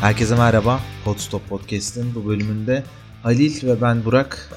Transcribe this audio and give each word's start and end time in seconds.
Herkese 0.00 0.34
merhaba. 0.34 0.80
Podstop 1.04 1.48
Podcast'in 1.48 2.14
bu 2.14 2.26
bölümünde 2.26 2.84
Halil 3.22 3.66
ve 3.66 3.80
ben 3.80 4.04
Burak 4.04 4.50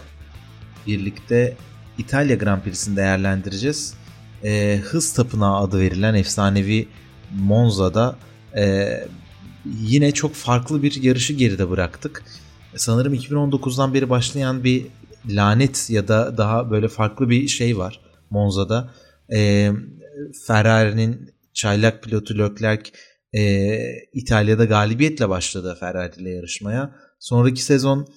birlikte 0.87 1.57
İtalya 1.97 2.35
Grand 2.35 2.61
Prix'sini 2.61 2.97
değerlendireceğiz. 2.97 3.93
Ee, 4.43 4.79
Hız 4.83 5.13
Tapınağı 5.13 5.57
adı 5.57 5.79
verilen 5.79 6.13
efsanevi 6.13 6.87
Monza'da 7.35 8.15
e, 8.57 8.87
yine 9.65 10.11
çok 10.11 10.33
farklı 10.33 10.83
bir 10.83 11.03
yarışı 11.03 11.33
geride 11.33 11.69
bıraktık. 11.69 12.23
Sanırım 12.75 13.13
2019'dan 13.13 13.93
beri 13.93 14.09
başlayan 14.09 14.63
bir 14.63 14.85
lanet 15.27 15.89
ya 15.89 16.07
da 16.07 16.37
daha 16.37 16.71
böyle 16.71 16.87
farklı 16.87 17.29
bir 17.29 17.47
şey 17.47 17.77
var 17.77 17.99
Monza'da. 18.29 18.89
Ee, 19.33 19.71
Ferrari'nin 20.47 21.33
çaylak 21.53 22.03
pilotu 22.03 22.37
Leclerc 22.37 22.91
e, 23.33 23.79
İtalya'da 24.13 24.65
galibiyetle 24.65 25.29
başladı 25.29 25.77
Ferrari 25.79 26.21
ile 26.21 26.29
yarışmaya. 26.29 26.95
Sonraki 27.19 27.63
sezon 27.63 28.07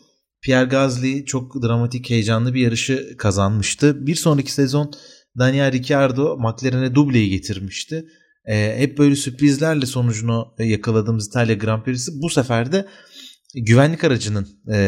Pierre 0.40 0.68
Gasly 0.68 1.24
çok 1.24 1.62
dramatik 1.62 2.10
heyecanlı 2.10 2.54
bir 2.54 2.60
yarışı 2.60 3.16
kazanmıştı. 3.16 4.06
Bir 4.06 4.14
sonraki 4.14 4.52
sezon 4.52 4.92
Daniel 5.38 5.72
Ricciardo 5.72 6.36
McLaren'e 6.38 6.94
dubleyi 6.94 7.30
getirmişti. 7.30 8.06
E, 8.44 8.78
hep 8.78 8.98
böyle 8.98 9.16
sürprizlerle 9.16 9.86
sonucunu 9.86 10.54
yakaladığımız 10.58 11.26
İtalya 11.26 11.54
Grand 11.54 11.82
Prix'si 11.82 12.12
bu 12.14 12.30
sefer 12.30 12.72
de 12.72 12.86
güvenlik 13.54 14.04
aracının 14.04 14.48
e, 14.72 14.78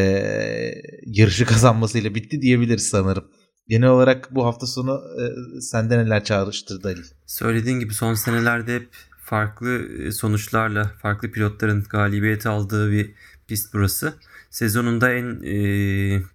yarışı 1.05 1.45
kazanmasıyla 1.45 2.15
bitti 2.15 2.41
diyebiliriz 2.41 2.87
sanırım. 2.87 3.25
Genel 3.67 3.89
olarak 3.89 4.35
bu 4.35 4.45
hafta 4.45 4.67
sonu 4.67 4.91
e, 4.91 5.23
sende 5.61 5.97
neler 5.97 6.23
çağrıştırdı 6.23 6.87
Ali? 6.87 7.01
Söylediğin 7.27 7.79
gibi 7.79 7.93
son 7.93 8.13
senelerde 8.13 8.75
hep 8.75 8.89
farklı 9.29 9.87
sonuçlarla 10.13 10.83
farklı 11.01 11.31
pilotların 11.31 11.83
galibiyet 11.89 12.45
aldığı 12.45 12.91
bir 12.91 13.11
pist 13.47 13.73
burası. 13.73 14.13
Sezonunda 14.49 15.13
en 15.13 15.41
e, 15.43 15.53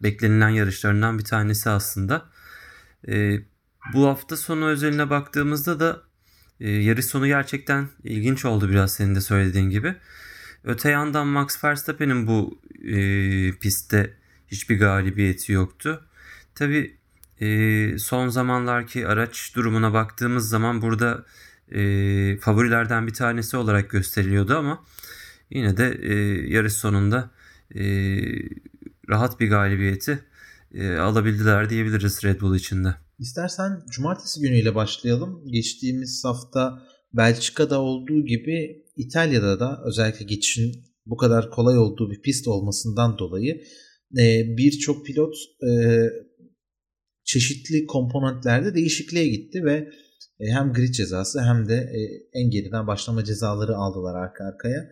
beklenilen 0.02 0.48
yarışlarından 0.48 1.18
bir 1.18 1.24
tanesi 1.24 1.70
aslında. 1.70 2.26
E, 3.08 3.38
bu 3.92 4.06
hafta 4.06 4.36
sonu 4.36 4.66
özeline 4.66 5.10
baktığımızda 5.10 5.80
da 5.80 6.02
e, 6.60 6.70
yarış 6.70 7.06
sonu 7.06 7.26
gerçekten 7.26 7.88
ilginç 8.04 8.44
oldu 8.44 8.70
biraz 8.70 8.92
senin 8.92 9.14
de 9.14 9.20
söylediğin 9.20 9.70
gibi. 9.70 9.94
Öte 10.64 10.90
yandan 10.90 11.26
Max 11.26 11.64
Verstappen'in 11.64 12.26
bu 12.26 12.60
e, 12.84 12.96
pistte 13.52 14.14
hiçbir 14.48 14.78
galibiyeti 14.78 15.52
yoktu. 15.52 16.06
Tabi 16.54 16.96
e, 17.40 17.98
son 17.98 18.28
zamanlarki 18.28 19.06
araç 19.06 19.52
durumuna 19.56 19.92
baktığımız 19.92 20.48
zaman 20.48 20.82
burada 20.82 21.24
e, 21.74 22.38
favorilerden 22.40 23.06
bir 23.06 23.14
tanesi 23.14 23.56
olarak 23.56 23.90
gösteriliyordu 23.90 24.54
ama 24.54 24.84
yine 25.50 25.76
de 25.76 25.98
e, 26.02 26.14
yarış 26.52 26.72
sonunda 26.72 27.30
e, 27.74 27.84
rahat 29.08 29.40
bir 29.40 29.48
galibiyeti 29.48 30.18
e, 30.74 30.90
alabildiler 30.90 31.70
diyebiliriz 31.70 32.24
Red 32.24 32.40
Bull 32.40 32.56
içinde. 32.56 32.94
İstersen 33.18 33.82
cumartesi 33.90 34.40
günüyle 34.40 34.74
başlayalım. 34.74 35.42
Geçtiğimiz 35.46 36.24
hafta 36.24 36.82
Belçika'da 37.12 37.80
olduğu 37.80 38.24
gibi 38.24 38.84
İtalya'da 38.96 39.60
da 39.60 39.82
özellikle 39.84 40.24
geçişin 40.24 40.84
bu 41.06 41.16
kadar 41.16 41.50
kolay 41.50 41.78
olduğu 41.78 42.10
bir 42.10 42.22
pist 42.22 42.48
olmasından 42.48 43.18
dolayı 43.18 43.62
e, 44.18 44.56
birçok 44.56 45.06
pilot 45.06 45.34
e, 45.62 45.70
çeşitli 47.24 47.86
komponentlerde 47.86 48.74
değişikliğe 48.74 49.28
gitti 49.28 49.64
ve 49.64 49.90
e, 50.40 50.46
hem 50.46 50.72
grid 50.72 50.92
cezası 50.92 51.40
hem 51.40 51.68
de 51.68 51.74
e, 51.74 52.00
en 52.32 52.50
geriden 52.50 52.86
başlama 52.86 53.24
cezaları 53.24 53.76
aldılar 53.76 54.14
arka 54.14 54.44
arkaya. 54.44 54.88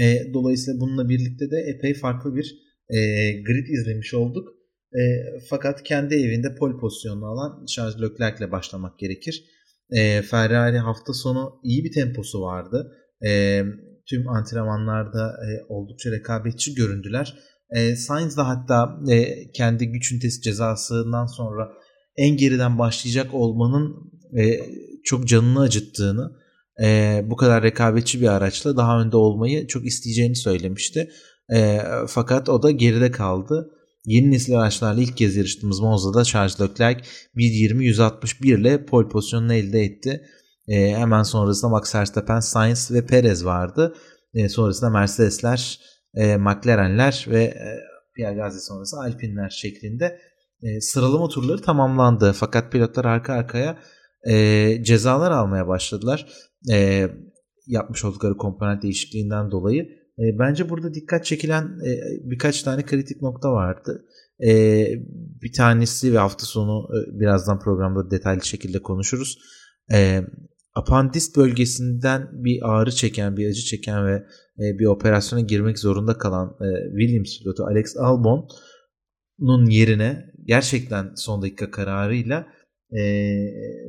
E, 0.00 0.32
dolayısıyla 0.34 0.80
bununla 0.80 1.08
birlikte 1.08 1.50
de 1.50 1.56
epey 1.76 1.94
farklı 1.94 2.36
bir 2.36 2.72
grid 3.46 3.66
izlemiş 3.68 4.14
olduk. 4.14 4.48
Fakat 5.50 5.82
kendi 5.82 6.14
evinde 6.14 6.54
pol 6.54 6.80
pozisyonunu 6.80 7.26
alan 7.26 7.66
Charles 7.66 8.00
Leclerc 8.00 8.38
ile 8.38 8.52
başlamak 8.52 8.98
gerekir. 8.98 9.44
Ferrari 10.30 10.78
hafta 10.78 11.12
sonu 11.12 11.60
iyi 11.64 11.84
bir 11.84 11.92
temposu 11.92 12.42
vardı. 12.42 12.92
Tüm 14.06 14.28
antrenmanlarda 14.28 15.36
oldukça 15.68 16.10
rekabetçi 16.10 16.74
göründüler. 16.74 17.38
Sainz 17.96 18.36
da 18.36 18.48
hatta 18.48 19.00
kendi 19.54 19.88
güç 19.88 20.12
ünitesi 20.12 20.42
cezasından 20.42 21.26
sonra 21.26 21.72
en 22.16 22.36
geriden 22.36 22.78
başlayacak 22.78 23.34
olmanın 23.34 24.11
e, 24.38 24.60
çok 25.04 25.28
canını 25.28 25.60
acıttığını 25.60 26.42
e, 26.82 27.20
bu 27.24 27.36
kadar 27.36 27.62
rekabetçi 27.62 28.20
bir 28.20 28.28
araçla 28.28 28.76
daha 28.76 29.00
önde 29.00 29.16
olmayı 29.16 29.66
çok 29.66 29.86
isteyeceğini 29.86 30.36
söylemişti. 30.36 31.10
E, 31.54 31.80
fakat 32.08 32.48
o 32.48 32.62
da 32.62 32.70
geride 32.70 33.10
kaldı. 33.10 33.70
Yeni 34.04 34.30
nesil 34.30 34.58
araçlarla 34.58 35.00
ilk 35.00 35.16
kez 35.16 35.36
yarıştığımız 35.36 35.80
Monza'da 35.80 36.24
Charles 36.24 36.60
Leclerc 36.60 37.00
1.20-161 37.36 38.60
ile 38.60 38.86
pole 38.86 39.08
pozisyonunu 39.08 39.54
elde 39.54 39.80
etti. 39.80 40.22
E, 40.68 40.94
hemen 40.96 41.22
sonrasında 41.22 41.70
Max 41.70 41.94
Verstappen, 41.94 42.40
Sainz 42.40 42.90
ve 42.90 43.06
Perez 43.06 43.44
vardı. 43.44 43.94
E, 44.34 44.48
sonrasında 44.48 44.90
Mercedesler, 44.90 45.80
e, 46.14 46.36
McLaren'ler 46.36 47.26
ve 47.28 47.42
e, 47.44 47.78
Pierre 48.16 48.34
Gasly 48.34 48.60
sonrası 48.60 48.96
Alpine'ler 48.96 49.50
şeklinde 49.50 50.18
e, 50.62 50.80
sıralama 50.80 51.28
turları 51.28 51.62
tamamlandı. 51.62 52.32
Fakat 52.32 52.72
pilotlar 52.72 53.04
arka 53.04 53.32
arkaya 53.32 53.78
e, 54.30 54.78
cezalar 54.82 55.30
almaya 55.30 55.68
başladılar. 55.68 56.26
E, 56.72 57.08
yapmış 57.66 58.04
oldukları 58.04 58.36
komponent 58.36 58.82
değişikliğinden 58.82 59.50
dolayı. 59.50 59.82
E, 60.18 60.38
bence 60.38 60.68
burada 60.68 60.94
dikkat 60.94 61.24
çekilen 61.24 61.64
e, 61.64 62.00
birkaç 62.30 62.62
tane 62.62 62.82
kritik 62.82 63.22
nokta 63.22 63.52
vardı. 63.52 64.04
E, 64.46 64.84
bir 65.42 65.52
tanesi 65.52 66.12
ve 66.12 66.18
hafta 66.18 66.46
sonu 66.46 66.88
e, 66.88 67.20
birazdan 67.20 67.58
programda 67.58 68.10
detaylı 68.10 68.44
şekilde 68.44 68.82
konuşuruz. 68.82 69.38
E, 69.92 70.20
apandis 70.74 71.36
bölgesinden 71.36 72.28
bir 72.32 72.58
ağrı 72.62 72.90
çeken, 72.90 73.36
bir 73.36 73.48
acı 73.48 73.60
çeken 73.60 74.06
ve 74.06 74.14
e, 74.58 74.78
bir 74.78 74.86
operasyona 74.86 75.42
girmek 75.42 75.78
zorunda 75.78 76.18
kalan 76.18 76.56
e, 76.60 76.98
Williams 76.98 77.38
pilotu 77.38 77.64
Alex 77.64 77.96
Albon'un 77.96 79.66
yerine 79.66 80.24
gerçekten 80.44 81.14
son 81.14 81.42
dakika 81.42 81.70
kararıyla 81.70 82.46
e, 82.98 83.02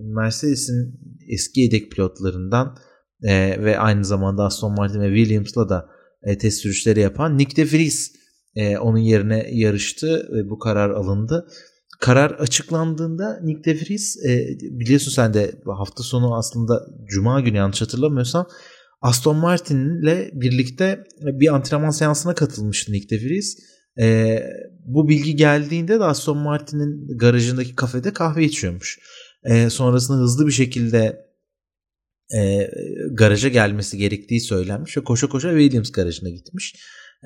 Mercedes'in 0.01 0.99
eski 1.29 1.61
yedek 1.61 1.91
pilotlarından 1.91 2.77
e, 3.23 3.63
ve 3.63 3.79
aynı 3.79 4.05
zamanda 4.05 4.43
Aston 4.43 4.75
Martin 4.75 5.01
ve 5.01 5.15
Williams'la 5.15 5.69
da 5.69 5.89
e, 6.23 6.37
test 6.37 6.61
sürüşleri 6.61 6.99
yapan 6.99 7.37
Nick 7.37 7.55
de 7.55 7.71
Vries 7.71 8.11
e, 8.55 8.77
onun 8.77 8.97
yerine 8.97 9.49
yarıştı 9.51 10.29
ve 10.33 10.49
bu 10.49 10.59
karar 10.59 10.89
alındı. 10.89 11.47
Karar 11.99 12.31
açıklandığında 12.31 13.39
Nick 13.43 13.63
de 13.63 13.75
Vries 13.75 14.25
e, 14.25 14.47
biliyorsun 14.61 15.11
sen 15.11 15.33
de 15.33 15.51
hafta 15.77 16.03
sonu 16.03 16.35
aslında 16.35 16.85
Cuma 17.05 17.41
günü 17.41 17.57
yanlış 17.57 17.81
hatırlamıyorsam 17.81 18.47
Aston 19.01 19.35
Martin 19.35 20.01
ile 20.01 20.29
birlikte 20.33 21.03
bir 21.21 21.55
antrenman 21.55 21.89
seansına 21.89 22.35
katılmıştı 22.35 22.91
Nick 22.91 23.17
de 23.17 23.21
Vries 23.21 23.57
e, 23.99 24.39
bu 24.85 25.09
bilgi 25.09 25.35
geldiğinde 25.35 25.99
de 25.99 26.03
Aston 26.03 26.37
Martin'in 26.37 27.17
garajındaki 27.17 27.75
kafede 27.75 28.13
kahve 28.13 28.43
içiyormuş. 28.43 28.99
E, 29.43 29.69
sonrasında 29.69 30.17
hızlı 30.17 30.47
bir 30.47 30.51
şekilde 30.51 31.25
e, 32.37 32.69
garaja 33.11 33.49
gelmesi 33.49 33.97
gerektiği 33.97 34.41
söylenmiş 34.41 34.97
ve 34.97 35.03
koşa 35.03 35.27
koşa 35.27 35.49
Williams 35.49 35.91
garajına 35.91 36.29
gitmiş. 36.29 36.75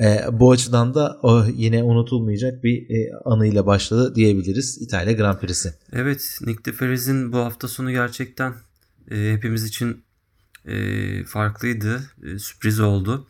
E, 0.03 0.19
bu 0.31 0.51
açıdan 0.51 0.93
da 0.93 1.19
o 1.23 1.45
yine 1.55 1.83
unutulmayacak 1.83 2.63
bir 2.63 2.89
e, 2.89 3.09
anıyla 3.25 3.65
başladı 3.65 4.15
diyebiliriz 4.15 4.81
İtalya 4.81 5.13
Grand 5.13 5.39
Prix'si. 5.39 5.73
Evet 5.93 6.39
Nick 6.41 6.65
de 6.65 6.85
Vries'in 6.85 7.31
bu 7.31 7.37
hafta 7.37 7.67
sonu 7.67 7.91
gerçekten 7.91 8.53
e, 9.11 9.31
hepimiz 9.33 9.63
için 9.63 10.03
e, 10.65 11.23
farklıydı. 11.23 12.01
E, 12.23 12.39
sürpriz 12.39 12.79
oldu. 12.79 13.27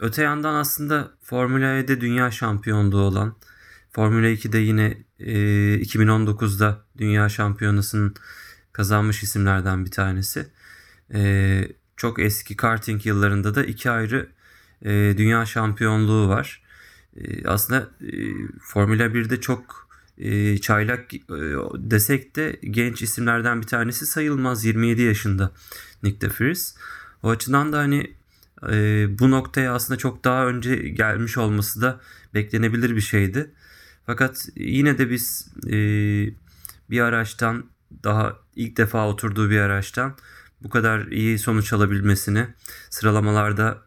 Öte 0.00 0.22
yandan 0.22 0.54
aslında 0.54 1.10
Formula 1.22 1.74
E'de 1.74 2.00
dünya 2.00 2.30
şampiyonluğu 2.30 3.00
olan 3.00 3.36
Formula 3.90 4.26
2'de 4.28 4.58
yine 4.58 4.98
e, 5.18 5.32
2019'da 5.80 6.84
dünya 6.98 7.28
şampiyonasının 7.28 8.14
kazanmış 8.72 9.22
isimlerden 9.22 9.84
bir 9.84 9.90
tanesi. 9.90 10.48
E, 11.14 11.62
çok 11.96 12.18
eski 12.18 12.56
karting 12.56 13.06
yıllarında 13.06 13.54
da 13.54 13.64
iki 13.64 13.90
ayrı 13.90 14.28
e, 14.82 15.14
dünya 15.16 15.46
şampiyonluğu 15.46 16.28
var. 16.28 16.62
E, 17.16 17.48
aslında 17.48 17.88
e, 18.00 18.12
Formula 18.60 19.02
1'de 19.02 19.40
çok 19.40 19.88
e, 20.18 20.58
çaylak 20.58 21.14
e, 21.14 21.18
desek 21.74 22.36
de 22.36 22.60
genç 22.62 23.02
isimlerden 23.02 23.62
bir 23.62 23.66
tanesi 23.66 24.06
sayılmaz. 24.06 24.64
27 24.64 25.02
yaşında 25.02 25.52
Nick 26.02 26.20
de 26.20 26.28
Vries. 26.28 26.74
O 27.22 27.30
açıdan 27.30 27.72
da 27.72 27.78
hani 27.78 28.17
e, 28.70 29.06
bu 29.18 29.30
noktaya 29.30 29.74
aslında 29.74 29.98
çok 29.98 30.24
daha 30.24 30.46
önce 30.46 30.76
gelmiş 30.76 31.38
olması 31.38 31.82
da 31.82 32.00
beklenebilir 32.34 32.96
bir 32.96 33.00
şeydi. 33.00 33.50
Fakat 34.06 34.48
yine 34.56 34.98
de 34.98 35.10
biz 35.10 35.48
e, 35.66 35.72
bir 36.90 37.00
araçtan 37.00 37.64
daha 38.04 38.36
ilk 38.56 38.76
defa 38.76 39.08
oturduğu 39.08 39.50
bir 39.50 39.58
araçtan 39.58 40.16
bu 40.62 40.70
kadar 40.70 41.06
iyi 41.06 41.38
sonuç 41.38 41.72
alabilmesini 41.72 42.46
sıralamalarda 42.90 43.78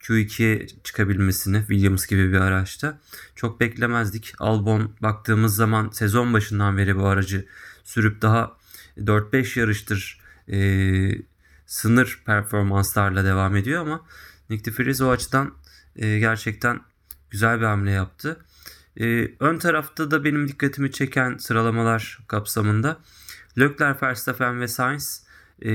Q2'ye 0.00 0.66
çıkabilmesini 0.84 1.58
Williams 1.58 2.06
gibi 2.06 2.32
bir 2.32 2.40
araçta 2.40 2.98
çok 3.34 3.60
beklemezdik. 3.60 4.34
Albon 4.38 4.96
baktığımız 5.02 5.56
zaman 5.56 5.90
sezon 5.90 6.32
başından 6.34 6.76
beri 6.76 6.96
bu 6.96 7.06
aracı 7.06 7.46
sürüp 7.84 8.22
daha 8.22 8.56
4-5 8.98 9.60
yarıştır 9.60 10.20
e, 10.48 10.58
sınır 11.70 12.22
performanslarla 12.26 13.24
devam 13.24 13.56
ediyor 13.56 13.82
ama 13.82 14.06
Nick 14.50 14.72
de 14.98 15.04
o 15.04 15.10
açıdan 15.10 15.54
e, 15.96 16.18
gerçekten 16.18 16.80
güzel 17.30 17.60
bir 17.60 17.64
hamle 17.64 17.90
yaptı. 17.90 18.44
E, 19.00 19.34
ön 19.40 19.58
tarafta 19.58 20.10
da 20.10 20.24
benim 20.24 20.48
dikkatimi 20.48 20.92
çeken 20.92 21.36
sıralamalar 21.36 22.18
kapsamında 22.28 23.00
Leclerc, 23.58 24.06
Verstappen 24.06 24.60
ve 24.60 24.68
Sainz 24.68 25.22
e, 25.64 25.68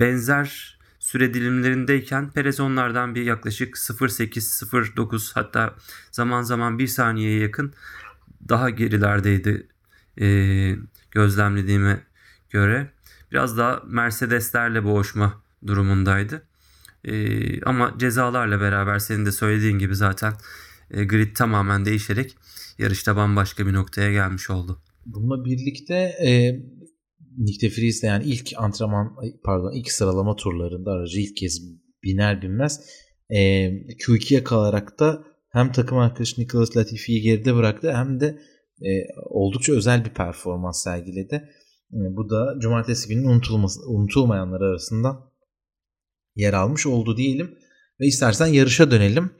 benzer 0.00 0.78
süre 0.98 1.34
dilimlerindeyken 1.34 2.30
Perez 2.30 2.60
onlardan 2.60 3.14
bir 3.14 3.22
yaklaşık 3.22 3.76
0.8, 3.76 4.64
0.9 4.66 5.34
hatta 5.34 5.74
zaman 6.10 6.42
zaman 6.42 6.78
1 6.78 6.86
saniyeye 6.86 7.40
yakın 7.40 7.74
daha 8.48 8.70
gerilerdeydi 8.70 9.66
e, 10.20 10.26
gözlemlediğime 11.10 12.02
göre. 12.50 12.90
Biraz 13.32 13.58
daha 13.58 13.82
Mercedeslerle 13.86 14.84
boğuşma 14.84 15.42
durumundaydı. 15.66 16.42
E, 17.04 17.14
ama 17.62 17.94
cezalarla 17.98 18.60
beraber 18.60 18.98
senin 18.98 19.26
de 19.26 19.32
söylediğin 19.32 19.78
gibi 19.78 19.96
zaten 19.96 20.32
e, 20.90 21.04
grid 21.04 21.36
tamamen 21.36 21.84
değişerek 21.84 22.36
yarışta 22.78 23.16
bambaşka 23.16 23.66
bir 23.66 23.72
noktaya 23.72 24.12
gelmiş 24.12 24.50
oldu. 24.50 24.82
Bununla 25.06 25.44
birlikte 25.44 25.94
e, 25.94 26.52
Nick 27.38 27.68
de 27.68 27.70
Vries 27.70 28.02
de 28.02 28.06
yani 28.06 28.24
ilk 28.24 28.52
antrenman 28.56 29.16
pardon 29.44 29.72
ilk 29.72 29.92
sıralama 29.92 30.36
turlarında 30.36 30.90
aracı 30.90 31.20
ilk 31.20 31.36
kez 31.36 31.62
biner 32.04 32.42
binmez 32.42 32.80
e, 33.30 33.38
Q2'ye 33.92 34.44
kalarak 34.44 35.00
da 35.00 35.24
hem 35.50 35.72
takım 35.72 35.98
arkadaşı 35.98 36.40
Nicholas 36.40 36.76
Latifi'yi 36.76 37.22
geride 37.22 37.54
bıraktı 37.54 37.92
hem 37.92 38.20
de 38.20 38.26
e, 38.82 38.90
oldukça 39.30 39.72
özel 39.72 40.04
bir 40.04 40.10
performans 40.10 40.82
sergiledi. 40.82 41.48
E, 41.92 42.16
bu 42.16 42.30
da 42.30 42.54
cumartesi 42.58 43.08
günün 43.08 43.24
unutulması, 43.24 43.80
unutulmayanlar 43.90 44.60
arasında 44.60 45.32
yer 46.36 46.52
almış 46.52 46.86
oldu 46.86 47.16
diyelim. 47.16 47.58
Ve 48.00 48.06
istersen 48.06 48.46
yarışa 48.46 48.90
dönelim. 48.90 49.30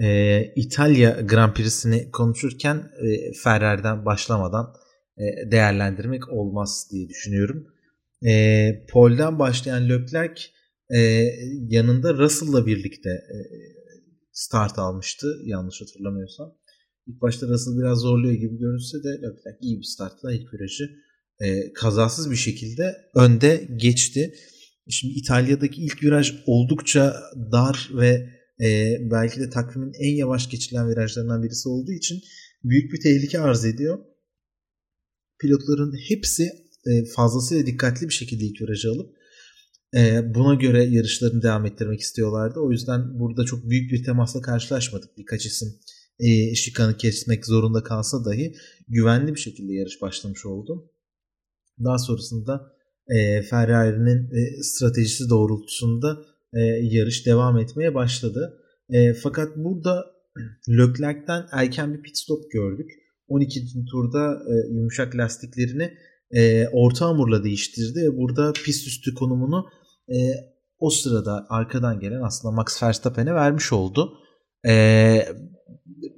E, 0.00 0.44
İtalya 0.56 1.20
Grand 1.20 1.52
Prix'sini 1.52 2.10
konuşurken 2.10 2.76
e, 2.76 3.32
Ferrari'den 3.32 4.04
başlamadan 4.04 4.74
e, 5.18 5.50
değerlendirmek 5.50 6.28
olmaz 6.28 6.88
diye 6.92 7.08
düşünüyorum. 7.08 7.66
E, 8.26 8.86
Pol'den 8.90 9.38
başlayan 9.38 9.88
Leclerc 9.88 10.42
e, 10.90 10.98
yanında 11.68 12.14
Russell'la 12.14 12.66
birlikte 12.66 13.10
e, 13.10 13.36
start 14.32 14.78
almıştı 14.78 15.26
yanlış 15.44 15.80
hatırlamıyorsam. 15.80 16.54
İlk 17.06 17.22
başta 17.22 17.48
Russell 17.48 17.78
biraz 17.78 17.98
zorluyor 17.98 18.34
gibi 18.34 18.58
görünse 18.58 18.98
de 19.04 19.08
Leclerc 19.08 19.58
iyi 19.60 19.78
bir 19.78 19.84
startla 19.84 20.32
ilk 20.32 20.54
virajı 20.54 20.90
e, 21.40 21.72
kazasız 21.72 22.30
bir 22.30 22.36
şekilde 22.36 22.96
önde 23.14 23.68
geçti. 23.76 24.34
Şimdi 24.88 25.14
İtalya'daki 25.14 25.82
ilk 25.82 26.02
viraj 26.02 26.34
oldukça 26.46 27.16
dar 27.52 27.90
ve 27.94 28.28
e, 28.60 28.98
belki 29.10 29.40
de 29.40 29.50
takvimin 29.50 29.92
en 29.98 30.14
yavaş 30.14 30.50
geçilen 30.50 30.90
virajlarından 30.90 31.42
birisi 31.42 31.68
olduğu 31.68 31.92
için 31.92 32.22
büyük 32.64 32.92
bir 32.92 33.00
tehlike 33.00 33.40
arz 33.40 33.64
ediyor 33.64 33.98
pilotların 35.40 35.94
hepsi 36.08 36.42
e, 36.86 37.04
fazlasıyla 37.04 37.66
dikkatli 37.66 38.08
bir 38.08 38.14
şekilde 38.14 38.44
ilk 38.44 38.60
virajı 38.60 38.90
alıp 38.90 39.16
e, 39.96 40.34
buna 40.34 40.54
göre 40.54 40.84
yarışlarını 40.84 41.42
devam 41.42 41.66
ettirmek 41.66 42.00
istiyorlardı. 42.00 42.60
O 42.60 42.70
yüzden 42.70 43.18
burada 43.20 43.44
çok 43.44 43.70
büyük 43.70 43.92
bir 43.92 44.04
temasla 44.04 44.40
karşılaşmadık. 44.40 45.18
Birkaç 45.18 45.46
isim 45.46 45.68
e, 46.18 46.54
şikanı 46.54 46.96
kesmek 46.96 47.46
zorunda 47.46 47.82
kalsa 47.82 48.24
dahi 48.24 48.54
güvenli 48.88 49.34
bir 49.34 49.40
şekilde 49.40 49.72
yarış 49.72 50.02
başlamış 50.02 50.46
oldu. 50.46 50.89
Daha 51.84 51.98
sonrasında 51.98 52.72
e, 53.08 53.42
Ferrari'nin 53.42 54.30
e, 54.30 54.62
stratejisi 54.62 55.30
doğrultusunda 55.30 56.18
e, 56.54 56.60
yarış 56.82 57.26
devam 57.26 57.58
etmeye 57.58 57.94
başladı. 57.94 58.60
E, 58.88 59.14
fakat 59.14 59.56
burada 59.56 60.06
Leclerc'ten 60.68 61.46
erken 61.52 61.94
bir 61.94 62.02
pit 62.02 62.18
stop 62.18 62.50
gördük. 62.52 62.90
12. 63.28 63.60
turda 63.92 64.32
e, 64.32 64.74
yumuşak 64.74 65.16
lastiklerini 65.16 65.92
e, 66.30 66.68
orta 66.68 67.06
hamurla 67.06 67.44
değiştirdi. 67.44 68.08
Burada 68.16 68.52
pist 68.52 68.86
üstü 68.86 69.14
konumunu 69.14 69.66
e, 70.08 70.16
o 70.78 70.90
sırada 70.90 71.46
arkadan 71.48 72.00
gelen 72.00 72.22
aslında 72.22 72.54
Max 72.54 72.82
Verstappen'e 72.82 73.34
vermiş 73.34 73.72
oldu. 73.72 74.12
E, 74.68 75.26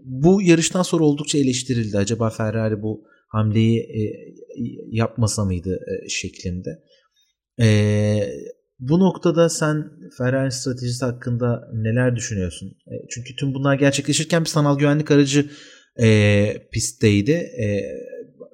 bu 0.05 0.43
yarıştan 0.43 0.83
sonra 0.83 1.05
oldukça 1.05 1.39
eleştirildi. 1.39 1.99
Acaba 1.99 2.31
Ferrari 2.31 2.83
bu 2.83 3.05
hamleyi 3.33 3.81
e, 3.81 4.01
yapmasa 4.91 5.45
mıydı 5.45 5.79
e, 5.89 6.09
şeklinde. 6.09 6.71
E, 7.61 7.69
bu 8.79 9.01
noktada 9.01 9.49
sen 9.49 9.91
Ferrari 10.19 10.53
stratejisi 10.53 11.05
hakkında 11.05 11.71
neler 11.75 12.17
düşünüyorsun? 12.17 12.69
E, 12.69 12.95
çünkü 13.11 13.37
tüm 13.37 13.55
bunlar 13.55 13.75
gerçekleşirken 13.75 14.41
bir 14.45 14.49
sanal 14.49 14.79
güvenlik 14.79 15.11
aracı 15.11 15.51
e, 16.01 16.69
pistteydi. 16.73 17.33
E, 17.33 17.81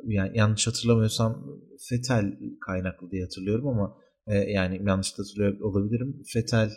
yani 0.04 0.38
yanlış 0.38 0.66
hatırlamıyorsam 0.66 1.46
Fetel 1.88 2.32
kaynaklı 2.66 3.10
diye 3.10 3.22
hatırlıyorum 3.22 3.69
ama 3.69 3.96
e, 4.26 4.34
yani 4.34 4.81
yanlış 4.86 5.12
hatırlıyor 5.19 5.60
olabilirim. 5.60 6.22
Fetel 6.32 6.70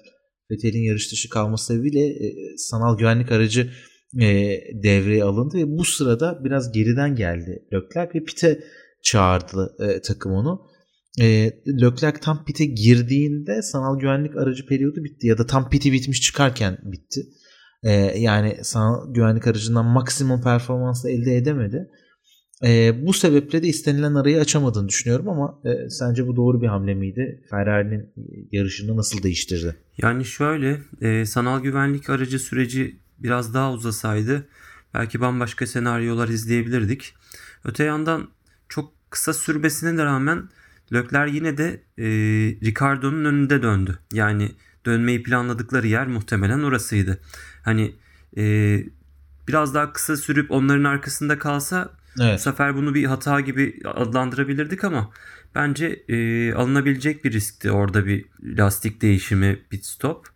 Fetel'in 0.50 0.83
yarış 0.83 1.12
dışı 1.12 1.30
kalması 1.30 1.65
sebebiyle 1.65 2.06
e, 2.07 2.57
sanal 2.57 2.97
güvenlik 2.97 3.31
aracı 3.31 3.71
e, 4.19 4.60
devreye 4.84 5.24
alındı 5.24 5.58
ve 5.58 5.78
bu 5.78 5.86
sırada 5.86 6.40
biraz 6.44 6.72
geriden 6.72 7.16
geldi 7.16 7.66
Leclerc 7.74 8.19
ve 8.19 8.24
pite 8.24 8.63
çağırdı 9.04 9.75
e, 9.80 10.02
takım 10.02 10.31
onu. 10.31 10.62
E, 11.19 11.25
Leclerc 11.68 12.19
tam 12.22 12.46
pite 12.46 12.66
girdiğinde 12.66 13.62
sanal 13.62 14.00
güvenlik 14.00 14.38
aracı 14.38 14.66
periyodu 14.66 15.04
bitti 15.04 15.28
ya 15.28 15.38
da 15.38 15.46
tam 15.46 15.69
piti 15.69 15.92
bitmiş 15.92 16.22
çıkarken 16.22 16.78
bitti. 16.84 17.22
E, 17.84 17.92
yani 18.19 18.58
sana 18.62 19.04
güvenlik 19.10 19.48
aracından 19.48 19.86
maksimum 19.86 20.42
performansla 20.42 21.10
elde 21.10 21.38
edemedi. 21.38 21.90
E, 22.66 22.94
bu 23.07 23.14
sebeple 23.14 23.64
de 23.64 23.68
istenilen 23.68 24.16
arayı 24.16 24.40
açamadığını 24.40 24.88
düşünüyorum 24.88 25.30
ama 25.30 25.62
e, 25.66 25.90
sence 25.90 26.28
bu 26.28 26.36
doğru 26.36 26.62
bir 26.62 26.68
hamle 26.68 26.94
miydi? 26.94 27.44
Ferrari'nin 27.50 28.14
yarışını 28.52 28.98
nasıl 28.98 29.24
değiştirdi? 29.24 29.75
Yani 29.97 30.26
şöyle 30.26 30.78
e, 31.02 31.26
sanal 31.26 31.59
güvenlik 31.64 32.09
aracı 32.09 32.40
süreci 32.40 33.02
biraz 33.23 33.54
daha 33.54 33.73
uzasaydı 33.73 34.47
belki 34.94 35.21
bambaşka 35.21 35.68
senaryolar 35.68 36.28
izleyebilirdik. 36.30 37.16
Öte 37.63 37.83
yandan 37.83 38.30
çok 38.69 38.94
kısa 39.09 39.33
sürmesine 39.33 39.97
de 39.97 40.06
rağmen 40.06 40.49
Leclerc 40.94 41.35
yine 41.35 41.57
de 41.57 41.83
e, 41.97 42.06
Ricardo'nun 42.66 43.25
önünde 43.25 43.61
döndü. 43.61 43.99
Yani 44.13 44.51
dönmeyi 44.85 45.23
planladıkları 45.23 45.87
yer 45.87 46.07
muhtemelen 46.07 46.63
orasıydı. 46.63 47.19
Hani 47.63 47.95
e, 48.37 48.78
biraz 49.47 49.73
daha 49.75 49.94
kısa 49.94 50.18
sürüp 50.18 50.51
onların 50.51 50.83
arkasında 50.83 51.40
kalsa 51.40 51.90
evet. 52.21 52.40
bu 52.40 52.42
sefer 52.42 52.75
bunu 52.75 52.94
bir 52.94 53.06
hata 53.06 53.40
gibi 53.40 53.80
adlandırabilirdik 53.85 54.83
ama 54.83 55.11
bence 55.56 56.04
e, 56.07 56.54
alınabilecek 56.54 57.25
bir 57.25 57.31
riskti 57.31 57.71
orada 57.71 58.06
bir 58.06 58.25
lastik 58.44 59.01
değişimi 59.01 59.59
pit 59.69 59.85
stop. 59.85 60.28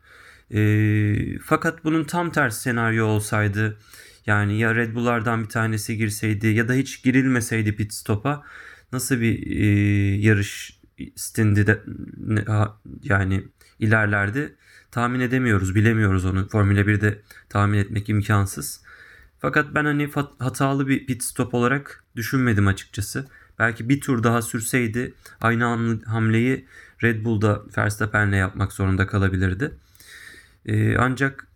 E, 0.52 1.40
fakat 1.40 1.84
bunun 1.84 2.04
tam 2.04 2.32
tersi 2.32 2.62
senaryo 2.62 3.06
olsaydı 3.06 3.78
yani 4.26 4.60
ya 4.60 4.76
Red 4.76 4.96
Bull'lardan 4.96 5.44
bir 5.44 5.50
tanesi 5.50 5.98
girseydi 5.98 6.48
ya 6.48 6.68
da 6.68 6.74
hiç 6.74 7.04
girilmeseydi 7.04 7.76
pit 7.76 7.94
stop'a 7.94 8.44
nasıl 8.92 9.22
bir 9.22 9.58
e, 9.62 9.66
yarış 10.16 10.80
stindi 11.16 11.68
de 11.68 11.82
yani 13.04 13.44
ilerlerdi 13.80 14.56
tahmin 14.96 15.20
edemiyoruz, 15.20 15.76
bilemiyoruz 15.76 16.26
onu. 16.26 16.48
Formula 16.48 16.80
1'de 16.80 17.22
tahmin 17.50 17.78
etmek 17.78 18.10
imkansız. 18.10 18.82
Fakat 19.40 19.76
ben 19.76 19.86
hani 19.86 20.10
hatalı 20.40 20.88
bir 20.88 21.06
pit 21.06 21.24
stop 21.24 21.54
olarak 21.54 22.04
düşünmedim 22.16 22.68
açıkçası. 22.68 23.28
Belki 23.60 23.90
bir 23.90 24.02
tur 24.02 24.24
daha 24.24 24.42
sürseydi 24.42 25.14
aynı 25.42 26.00
hamleyi 26.06 26.66
Red 27.04 27.26
Bull'da 27.26 27.64
Verstappen'le 27.78 28.34
yapmak 28.34 28.74
zorunda 28.74 29.08
kalabilirdi. 29.08 29.72
Ee, 30.66 30.98
ancak 30.98 31.48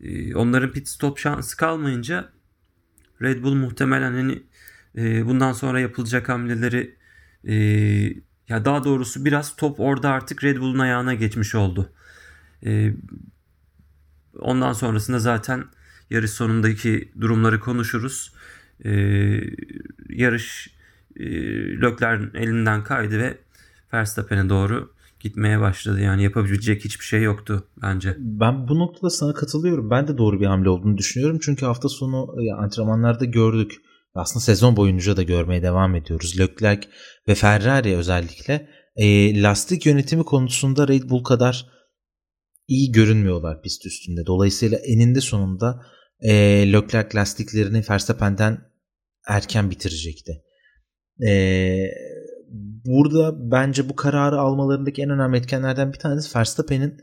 e, 0.00 0.34
onların 0.34 0.72
pit 0.72 0.88
stop 0.88 1.18
şansı 1.18 1.56
kalmayınca 1.56 2.28
Red 3.22 3.42
Bull 3.42 3.54
muhtemelen 3.54 4.12
hani 4.12 4.42
e, 4.96 5.26
bundan 5.26 5.52
sonra 5.52 5.80
yapılacak 5.80 6.28
hamleleri 6.28 6.96
e, 7.44 7.54
ya 8.48 8.64
daha 8.64 8.84
doğrusu 8.84 9.24
biraz 9.24 9.56
top 9.56 9.80
orada 9.80 10.10
artık 10.10 10.44
Red 10.44 10.56
Bull'un 10.56 10.78
ayağına 10.78 11.14
geçmiş 11.14 11.54
oldu. 11.54 11.92
E, 12.66 12.92
ondan 14.38 14.72
sonrasında 14.72 15.18
zaten 15.18 15.64
yarış 16.10 16.30
sonundaki 16.30 17.12
durumları 17.20 17.60
konuşuruz. 17.60 18.32
E, 18.84 18.90
yarış 20.08 20.74
e, 21.16 21.24
Lökler'in 21.80 22.30
elinden 22.34 22.84
kaydı 22.84 23.18
ve 23.18 23.38
Verstappen'e 23.92 24.48
doğru 24.48 24.91
gitmeye 25.22 25.60
başladı. 25.60 26.00
Yani 26.00 26.22
yapabilecek 26.22 26.84
hiçbir 26.84 27.04
şey 27.04 27.22
yoktu 27.22 27.68
bence. 27.82 28.16
Ben 28.18 28.68
bu 28.68 28.78
noktada 28.78 29.10
sana 29.10 29.34
katılıyorum. 29.34 29.90
Ben 29.90 30.08
de 30.08 30.18
doğru 30.18 30.40
bir 30.40 30.46
hamle 30.46 30.68
olduğunu 30.68 30.98
düşünüyorum. 30.98 31.38
Çünkü 31.42 31.66
hafta 31.66 31.88
sonu 31.88 32.34
antrenmanlarda 32.58 33.24
gördük. 33.24 33.72
Aslında 34.14 34.44
sezon 34.44 34.76
boyunca 34.76 35.16
da 35.16 35.22
görmeye 35.22 35.62
devam 35.62 35.94
ediyoruz. 35.94 36.40
Leclerc 36.40 36.88
ve 37.28 37.34
Ferrari 37.34 37.96
özellikle 37.96 38.68
e, 38.96 39.42
lastik 39.42 39.86
yönetimi 39.86 40.24
konusunda 40.24 40.88
Red 40.88 41.10
Bull 41.10 41.24
kadar 41.24 41.66
iyi 42.68 42.92
görünmüyorlar 42.92 43.62
pist 43.62 43.86
üstünde. 43.86 44.26
Dolayısıyla 44.26 44.78
eninde 44.78 45.20
sonunda 45.20 45.86
e, 46.20 46.32
Leclerc 46.72 47.18
lastiklerini 47.18 47.84
Verstappen'den 47.90 48.58
erken 49.28 49.70
bitirecekti. 49.70 50.42
E, 51.26 51.32
burada 52.84 53.50
bence 53.50 53.88
bu 53.88 53.96
kararı 53.96 54.40
almalarındaki 54.40 55.02
en 55.02 55.10
önemli 55.10 55.38
etkenlerden 55.38 55.92
bir 55.92 55.98
tanesi 55.98 56.38
Verstappen'in 56.38 56.96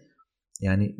yani 0.59 0.95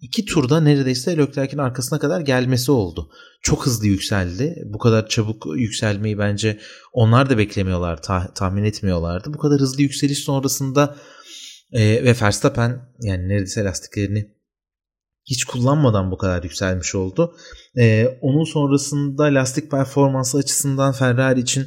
iki 0.00 0.24
turda 0.24 0.60
neredeyse 0.60 1.16
Leclerc'in 1.16 1.58
arkasına 1.58 1.98
kadar 1.98 2.20
gelmesi 2.20 2.72
oldu. 2.72 3.10
Çok 3.42 3.66
hızlı 3.66 3.86
yükseldi. 3.86 4.62
Bu 4.64 4.78
kadar 4.78 5.08
çabuk 5.08 5.46
yükselmeyi 5.56 6.18
bence 6.18 6.58
onlar 6.92 7.30
da 7.30 7.38
beklemiyorlar, 7.38 7.96
tah- 7.96 8.34
tahmin 8.34 8.64
etmiyorlardı. 8.64 9.34
Bu 9.34 9.38
kadar 9.38 9.60
hızlı 9.60 9.82
yükseliş 9.82 10.18
sonrasında 10.18 10.96
e, 11.72 11.80
ve 12.04 12.14
Verstappen 12.22 12.80
yani 13.00 13.28
neredeyse 13.28 13.64
lastiklerini 13.64 14.34
hiç 15.24 15.44
kullanmadan 15.44 16.10
bu 16.10 16.18
kadar 16.18 16.42
yükselmiş 16.42 16.94
oldu. 16.94 17.36
E, 17.78 18.06
onun 18.20 18.44
sonrasında 18.44 19.24
lastik 19.24 19.70
performansı 19.70 20.38
açısından 20.38 20.92
Ferrari 20.92 21.40
için 21.40 21.66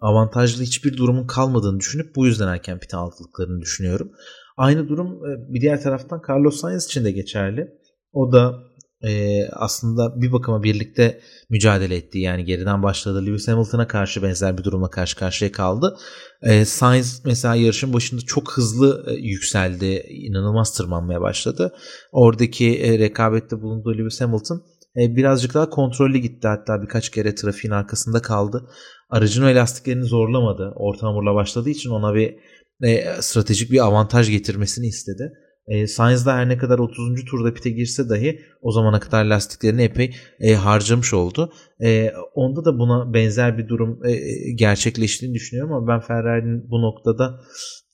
avantajlı 0.00 0.62
hiçbir 0.62 0.96
durumun 0.96 1.26
kalmadığını 1.26 1.80
düşünüp 1.80 2.16
bu 2.16 2.26
yüzden 2.26 2.48
erken 2.48 2.78
pit 2.78 2.94
aldıklarını 2.94 3.60
düşünüyorum. 3.60 4.12
Aynı 4.56 4.88
durum 4.88 5.06
e, 5.06 5.54
bir 5.54 5.60
diğer 5.60 5.82
taraftan 5.82 6.22
Carlos 6.28 6.60
Sainz 6.60 6.84
için 6.84 7.04
de 7.04 7.12
geçerli. 7.12 7.68
O 8.12 8.32
da 8.32 8.70
e, 9.02 9.44
aslında 9.52 10.20
bir 10.20 10.32
bakıma 10.32 10.62
birlikte 10.62 11.20
mücadele 11.50 11.96
etti. 11.96 12.18
Yani 12.18 12.44
geriden 12.44 12.82
başladı. 12.82 13.26
Lewis 13.26 13.48
Hamilton'a 13.48 13.86
karşı 13.86 14.22
benzer 14.22 14.58
bir 14.58 14.64
durumla 14.64 14.90
karşı 14.90 15.16
karşıya 15.16 15.52
kaldı. 15.52 15.96
E, 16.42 16.64
Sainz 16.64 17.22
mesela 17.24 17.54
yarışın 17.54 17.92
başında 17.92 18.20
çok 18.20 18.52
hızlı 18.52 19.04
e, 19.08 19.12
yükseldi. 19.14 20.06
İnanılmaz 20.08 20.76
tırmanmaya 20.76 21.20
başladı. 21.20 21.74
Oradaki 22.12 22.78
e, 22.78 22.98
rekabette 22.98 23.62
bulunduğu 23.62 23.98
Lewis 23.98 24.20
Hamilton 24.20 24.62
e, 24.96 25.16
birazcık 25.16 25.54
daha 25.54 25.70
kontrollü 25.70 26.18
gitti. 26.18 26.48
Hatta 26.48 26.82
birkaç 26.82 27.10
kere 27.10 27.34
trafiğin 27.34 27.72
arkasında 27.72 28.22
kaldı. 28.22 28.70
Aracın 29.10 29.42
o 29.42 29.48
elastiklerini 29.48 30.04
zorlamadı. 30.04 30.72
Orta 30.76 31.06
hamurla 31.06 31.34
başladığı 31.34 31.70
için 31.70 31.90
ona 31.90 32.14
bir 32.14 32.36
e, 32.82 33.04
stratejik 33.20 33.70
bir 33.70 33.84
avantaj 33.84 34.30
getirmesini 34.30 34.86
istedi. 34.86 35.32
E, 35.66 35.86
Sainz 35.86 36.26
da 36.26 36.36
her 36.36 36.48
ne 36.48 36.58
kadar 36.58 36.78
30. 36.78 37.24
turda 37.24 37.54
pite 37.54 37.70
girse 37.70 38.08
dahi 38.08 38.40
o 38.62 38.72
zamana 38.72 39.00
kadar 39.00 39.24
lastiklerini 39.24 39.82
epey 39.82 40.14
e, 40.40 40.54
harcamış 40.54 41.14
oldu. 41.14 41.52
E, 41.82 42.12
onda 42.34 42.64
da 42.64 42.78
buna 42.78 43.14
benzer 43.14 43.58
bir 43.58 43.68
durum 43.68 44.00
e, 44.06 44.12
gerçekleştiğini 44.54 45.34
düşünüyorum 45.34 45.72
ama 45.72 45.88
ben 45.88 46.00
Ferrari'nin 46.00 46.70
bu 46.70 46.82
noktada 46.82 47.40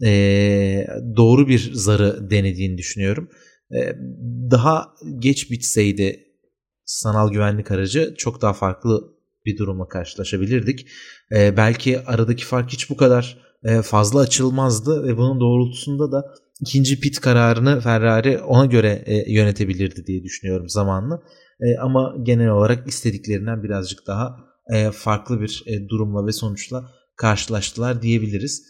e, 0.05 0.87
doğru 1.17 1.49
bir 1.49 1.71
zarı 1.73 2.31
denediğini 2.31 2.79
düşünüyorum. 2.79 3.29
E, 3.71 3.97
daha 4.51 4.87
geç 5.19 5.51
bitseydi 5.51 6.26
sanal 6.87 7.31
güvenlik 7.33 7.71
aracı 7.71 8.15
çok 8.19 8.43
daha 8.43 8.53
farklı 8.53 9.17
bir 9.47 9.59
durumla 9.59 9.89
karşılaşabilirdik. 9.89 10.87
E, 11.33 11.57
belki 11.57 12.01
aradaki 12.01 12.45
fark 12.45 12.73
hiç 12.73 12.91
bu 12.91 12.97
kadar 12.97 13.39
e, 13.65 13.83
fazla 13.83 14.21
açılmazdı 14.21 15.05
ve 15.05 15.17
bunun 15.17 15.41
doğrultusunda 15.41 16.13
da 16.13 16.35
ikinci 16.61 17.01
pit 17.01 17.21
kararını 17.21 17.81
Ferrari 17.81 18.39
ona 18.39 18.67
göre 18.67 19.03
e, 19.07 19.33
yönetebilirdi 19.33 20.07
diye 20.07 20.23
düşünüyorum 20.23 20.69
zamanla. 20.69 21.23
E, 21.61 21.79
ama 21.79 22.15
genel 22.23 22.49
olarak 22.49 22.89
istediklerinden 22.89 23.63
birazcık 23.63 24.07
daha 24.07 24.47
farklı 24.93 25.41
bir 25.41 25.65
durumla 25.89 26.27
ve 26.27 26.33
sonuçla 26.33 26.91
karşılaştılar 27.17 28.03
diyebiliriz. 28.03 28.63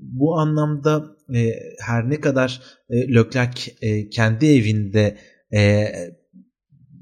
Bu 0.00 0.38
anlamda 0.38 1.04
her 1.86 2.10
ne 2.10 2.20
kadar 2.20 2.62
Leclerc 2.90 3.72
kendi 4.10 4.46
evinde 4.46 5.18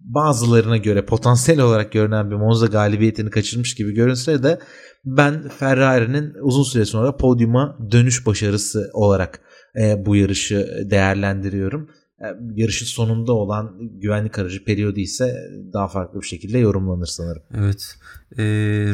bazılarına 0.08 0.76
göre 0.76 1.04
potansiyel 1.04 1.60
olarak 1.60 1.92
görünen 1.92 2.30
bir 2.30 2.36
Monza 2.36 2.66
galibiyetini 2.66 3.30
kaçırmış 3.30 3.74
gibi 3.74 3.94
görünse 3.94 4.42
de 4.42 4.58
ben 5.04 5.48
Ferrari'nin 5.48 6.34
uzun 6.42 6.62
süre 6.62 6.84
sonra 6.84 7.16
podyuma 7.16 7.78
dönüş 7.90 8.26
başarısı 8.26 8.90
olarak 8.92 9.40
e, 9.80 10.06
bu 10.06 10.16
yarışı 10.16 10.86
değerlendiriyorum. 10.90 11.90
E, 12.20 12.26
yarışın 12.54 12.86
sonunda 12.86 13.32
olan 13.32 13.76
güvenlik 13.80 14.38
aracı 14.38 14.64
periyodu 14.64 15.00
ise 15.00 15.34
daha 15.72 15.88
farklı 15.88 16.20
bir 16.20 16.26
şekilde 16.26 16.58
yorumlanır 16.58 17.06
sanırım. 17.06 17.42
Evet. 17.54 17.96
E, 18.38 18.44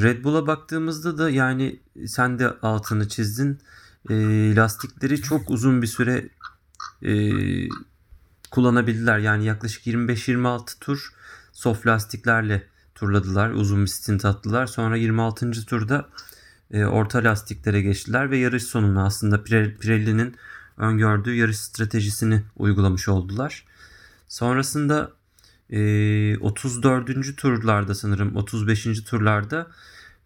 Red 0.03 0.25
Bull'a 0.25 0.47
baktığımızda 0.47 1.19
da 1.19 1.31
yani 1.31 1.81
sen 2.07 2.39
de 2.39 2.49
altını 2.63 3.09
çizdin. 3.09 3.59
E, 4.11 4.15
lastikleri 4.57 5.23
çok 5.23 5.51
uzun 5.51 5.83
bir 5.83 5.87
süre 5.87 6.29
e, 7.03 7.13
kullanabildiler. 8.55 9.19
Yani 9.19 9.45
yaklaşık 9.45 9.87
25-26 9.87 10.79
tur 10.81 11.13
soft 11.53 11.87
lastiklerle 11.87 12.63
turladılar. 12.95 13.51
Uzun 13.51 13.83
bir 13.83 13.87
stint 13.87 14.25
attılar. 14.25 14.67
Sonra 14.67 14.97
26. 14.97 15.67
turda 15.67 16.09
e, 16.71 16.85
orta 16.85 17.25
lastiklere 17.25 17.83
geçtiler 17.83 18.31
ve 18.31 18.39
yarış 18.39 18.63
sonunda 18.63 19.01
aslında 19.01 19.45
Pirelli'nin 19.45 20.37
öngördüğü 20.77 21.35
yarış 21.35 21.59
stratejisini 21.59 22.43
uygulamış 22.57 23.09
oldular. 23.09 23.65
Sonrasında 24.29 25.13
e, 25.71 26.39
34. 26.39 27.37
turlarda 27.37 27.95
sanırım 27.95 28.37
35. 28.37 29.05
turlarda 29.05 29.67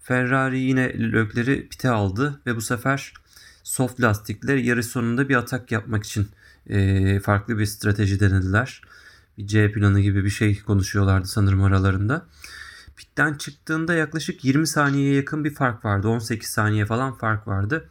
Ferrari 0.00 0.58
yine 0.58 1.12
Leclerc'i 1.12 1.68
pite 1.68 1.90
aldı 1.90 2.40
ve 2.46 2.56
bu 2.56 2.60
sefer 2.60 3.14
soft 3.62 4.00
lastikler 4.00 4.56
yarış 4.56 4.86
sonunda 4.86 5.28
bir 5.28 5.36
atak 5.36 5.72
yapmak 5.72 6.04
için 6.04 6.28
e, 6.68 7.20
farklı 7.20 7.58
bir 7.58 7.66
strateji 7.66 8.20
denediler. 8.20 8.82
Bir 9.38 9.46
C 9.46 9.72
planı 9.72 10.00
gibi 10.00 10.24
bir 10.24 10.30
şey 10.30 10.62
konuşuyorlardı 10.62 11.28
sanırım 11.28 11.62
aralarında. 11.62 12.26
Pitten 12.96 13.34
çıktığında 13.34 13.94
yaklaşık 13.94 14.44
20 14.44 14.66
saniyeye 14.66 15.14
yakın 15.14 15.44
bir 15.44 15.54
fark 15.54 15.84
vardı. 15.84 16.08
18 16.08 16.48
saniye 16.48 16.86
falan 16.86 17.14
fark 17.14 17.48
vardı. 17.48 17.88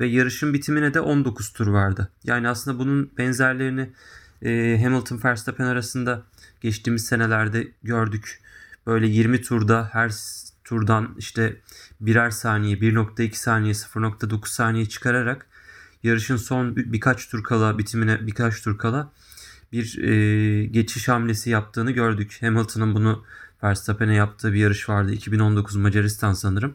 Ve 0.00 0.06
yarışın 0.06 0.54
bitimine 0.54 0.94
de 0.94 1.00
19 1.00 1.52
tur 1.52 1.66
vardı. 1.66 2.08
Yani 2.24 2.48
aslında 2.48 2.78
bunun 2.78 3.10
benzerlerini 3.18 3.90
e, 4.42 4.80
Hamilton 4.82 5.20
Verstappen 5.24 5.64
arasında 5.64 6.22
geçtiğimiz 6.60 7.04
senelerde 7.04 7.68
gördük. 7.82 8.40
Böyle 8.86 9.06
20 9.06 9.42
turda 9.42 9.88
her 9.92 10.12
turdan 10.64 11.14
işte 11.18 11.56
birer 12.00 12.30
saniye, 12.30 12.76
1.2 12.76 13.34
saniye, 13.34 13.72
0.9 13.74 14.48
saniye 14.48 14.86
çıkararak 14.86 15.46
yarışın 16.02 16.36
son 16.36 16.76
birkaç 16.76 17.28
tur 17.28 17.42
kala 17.42 17.78
bitimine 17.78 18.26
birkaç 18.26 18.62
tur 18.62 18.78
kala 18.78 19.12
bir 19.72 19.98
e, 19.98 20.66
geçiş 20.66 21.08
hamlesi 21.08 21.50
yaptığını 21.50 21.90
gördük. 21.90 22.38
Hamilton'ın 22.40 22.94
bunu 22.94 23.24
Verstappen'e 23.62 24.14
yaptığı 24.14 24.52
bir 24.52 24.58
yarış 24.58 24.88
vardı. 24.88 25.12
2019 25.12 25.76
Macaristan 25.76 26.32
sanırım. 26.32 26.74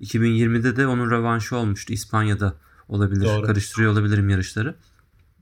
2020'de 0.00 0.76
de 0.76 0.86
onun 0.86 1.10
rövanşı 1.10 1.56
olmuştu. 1.56 1.92
İspanya'da 1.92 2.54
olabilir. 2.88 3.24
Doğru. 3.24 3.46
Karıştırıyor 3.46 3.92
olabilirim 3.92 4.28
yarışları. 4.28 4.74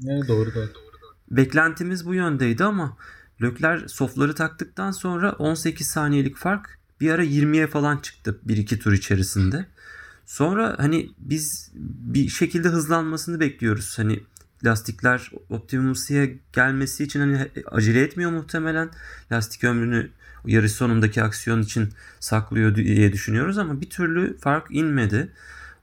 Evet 0.07 0.29
doğru, 0.29 0.55
doğru 0.55 0.75
doğru. 0.75 0.87
Beklentimiz 1.31 2.07
bu 2.07 2.15
yöndeydi 2.15 2.65
ama 2.65 2.97
Lökler 3.43 3.89
softları 3.89 4.35
taktıktan 4.35 4.91
sonra 4.91 5.33
18 5.33 5.87
saniyelik 5.87 6.37
fark 6.37 6.79
bir 7.01 7.11
ara 7.11 7.25
20'ye 7.25 7.67
falan 7.67 7.97
çıktı 7.97 8.39
1-2 8.47 8.79
tur 8.79 8.93
içerisinde. 8.93 9.67
Sonra 10.27 10.75
hani 10.79 11.11
biz 11.19 11.71
bir 11.75 12.29
şekilde 12.29 12.69
hızlanmasını 12.69 13.41
bekliyoruz. 13.41 13.99
Hani 13.99 14.21
lastikler 14.65 15.31
optimum 15.51 15.95
gelmesi 16.53 17.05
için 17.05 17.21
hani 17.21 17.49
acele 17.67 18.01
etmiyor 18.01 18.31
muhtemelen. 18.31 18.91
Lastik 19.33 19.65
ömrünü 19.65 20.11
yarış 20.47 20.73
sonundaki 20.73 21.23
aksiyon 21.23 21.63
için 21.63 21.89
saklıyor 22.21 22.75
diye 22.75 23.13
düşünüyoruz 23.13 23.59
ama 23.59 23.81
bir 23.81 23.91
türlü 23.91 24.39
fark 24.39 24.67
inmedi. 24.71 25.33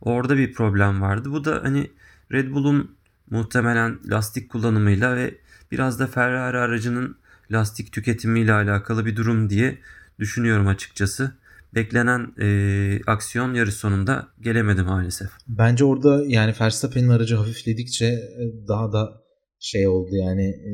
Orada 0.02 0.38
bir 0.38 0.54
problem 0.54 1.02
vardı. 1.02 1.32
Bu 1.32 1.46
da 1.46 1.60
hani 1.64 1.92
Red 2.32 2.52
Bull'un 2.52 2.96
muhtemelen 3.30 4.00
lastik 4.06 4.50
kullanımıyla 4.50 5.16
ve 5.16 5.36
biraz 5.72 6.00
da 6.00 6.08
Ferrari 6.08 6.58
aracının 6.58 7.16
lastik 7.52 7.92
tüketimiyle 7.92 8.54
alakalı 8.54 9.06
bir 9.06 9.16
durum 9.16 9.50
diye 9.50 9.78
düşünüyorum 10.20 10.68
açıkçası. 10.68 11.36
Beklenen 11.76 12.34
e, 12.42 13.00
aksiyon 13.08 13.54
yarış 13.54 13.74
sonunda 13.74 14.28
gelemedi 14.40 14.82
maalesef. 14.82 15.30
Bence 15.48 15.86
orada 15.86 16.24
yani 16.28 16.54
Verstappen'in 16.62 17.10
aracı 17.10 17.36
hafifledikçe 17.36 18.20
daha 18.68 18.94
da 18.94 19.24
şey 19.60 19.88
oldu 19.88 20.16
yani 20.16 20.46
e, 20.46 20.72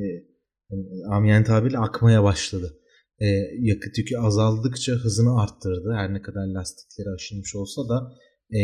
yani 0.70 0.86
amiyen 1.10 1.44
tabirle 1.44 1.78
akmaya 1.78 2.24
başladı 2.24 2.80
e, 3.22 3.28
yakıt 3.60 3.98
yükü 3.98 4.18
azaldıkça 4.18 4.94
hızını 4.94 5.42
arttırdı. 5.42 5.94
Her 5.96 6.14
ne 6.14 6.22
kadar 6.22 6.46
lastikleri 6.48 7.10
aşınmış 7.16 7.56
olsa 7.56 7.90
da 7.90 8.14
e, 8.52 8.60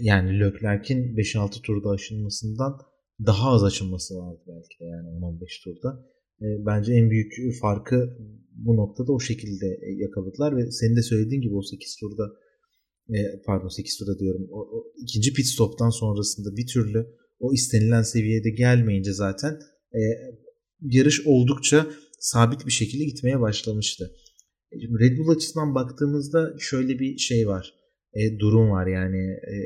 yani 0.00 0.40
Leclerc'in 0.40 1.16
5-6 1.16 1.62
turda 1.62 1.90
aşılmasından 1.90 2.78
daha 3.26 3.50
az 3.50 3.64
aşılması 3.64 4.14
vardı 4.14 4.40
belki 4.46 4.80
de 4.80 4.84
yani 4.84 5.08
10-15 5.08 5.64
turda. 5.64 6.06
E, 6.40 6.46
bence 6.66 6.92
en 6.92 7.10
büyük 7.10 7.32
farkı 7.60 8.16
bu 8.56 8.76
noktada 8.76 9.12
o 9.12 9.20
şekilde 9.20 9.66
e, 9.66 9.88
yakaladılar 10.02 10.56
ve 10.56 10.70
senin 10.70 10.96
de 10.96 11.02
söylediğin 11.02 11.42
gibi 11.42 11.54
o 11.54 11.62
8 11.62 11.96
turda 11.96 12.32
e, 13.08 13.18
pardon 13.46 13.68
8 13.68 13.98
turda 13.98 14.18
diyorum 14.18 14.46
o, 14.50 14.60
o 14.60 14.84
ikinci 15.02 15.32
pit 15.32 15.46
stop'tan 15.46 15.90
sonrasında 15.90 16.56
bir 16.56 16.66
türlü 16.66 17.06
o 17.38 17.52
istenilen 17.54 18.02
seviyede 18.02 18.50
gelmeyince 18.50 19.12
zaten 19.12 19.58
e, 19.94 20.00
yarış 20.80 21.26
oldukça 21.26 21.86
sabit 22.20 22.66
bir 22.66 22.72
şekilde 22.72 23.04
gitmeye 23.04 23.40
başlamıştı. 23.40 24.10
Red 24.72 25.18
Bull 25.18 25.28
açısından 25.28 25.74
baktığımızda 25.74 26.54
şöyle 26.58 26.98
bir 26.98 27.18
şey 27.18 27.48
var. 27.48 27.74
E, 28.14 28.38
durum 28.38 28.70
var 28.70 28.86
yani 28.86 29.18
e, 29.32 29.56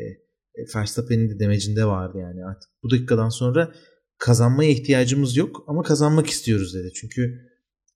Verstappen'in 0.76 1.30
de 1.30 1.38
demecinde 1.38 1.84
vardı 1.84 2.18
yani 2.18 2.44
artık 2.44 2.70
bu 2.82 2.90
dakikadan 2.90 3.28
sonra 3.28 3.72
kazanmaya 4.18 4.70
ihtiyacımız 4.70 5.36
yok 5.36 5.64
ama 5.66 5.82
kazanmak 5.82 6.26
istiyoruz 6.26 6.74
dedi. 6.74 6.92
Çünkü 6.94 7.49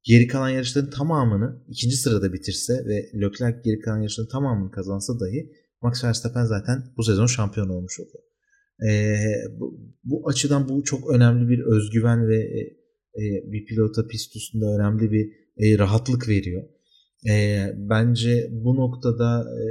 geri 0.04 0.26
kalan 0.26 0.49
yarışların 0.49 0.90
tamamını 0.90 1.64
ikinci 1.68 1.96
sırada 1.96 2.32
bitirse 2.32 2.73
ve 2.87 3.20
Leclerc 3.20 3.58
geri 3.64 3.80
kalan 3.80 3.99
yarışların 3.99 4.30
tamamını 4.30 4.70
kazansa 4.70 5.20
dahi 5.20 5.52
Max 5.82 6.04
Verstappen 6.04 6.44
zaten 6.44 6.84
bu 6.96 7.02
sezon 7.04 7.26
şampiyon 7.26 7.68
olmuş 7.68 8.00
oldu. 8.00 8.18
Ee, 8.88 9.16
bu, 9.58 9.80
bu 10.04 10.28
açıdan 10.28 10.68
bu 10.68 10.84
çok 10.84 11.11
önemli 11.11 11.49
bir 11.49 11.61
özgüven 11.61 12.28
ve 12.28 12.37
e, 12.37 12.61
e, 13.23 13.52
bir 13.52 13.64
pilota 13.64 14.06
pist 14.06 14.37
üstünde 14.37 14.64
önemli 14.64 15.11
bir 15.12 15.32
e, 15.56 15.78
rahatlık 15.78 16.28
veriyor. 16.28 16.64
E, 17.30 17.66
bence 17.76 18.49
bu 18.52 18.76
noktada 18.76 19.40
e, 19.40 19.64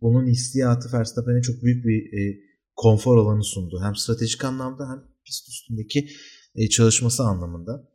bunun 0.00 0.26
hissiyatı 0.26 0.92
Verstappen'e 0.92 1.42
çok 1.42 1.62
büyük 1.62 1.84
bir 1.84 2.18
e, 2.18 2.38
konfor 2.76 3.16
alanı 3.16 3.44
sundu. 3.44 3.80
Hem 3.82 3.96
stratejik 3.96 4.44
anlamda 4.44 4.90
hem 4.90 5.02
pist 5.24 5.48
üstündeki 5.48 6.08
e, 6.54 6.68
çalışması 6.68 7.22
anlamında. 7.22 7.91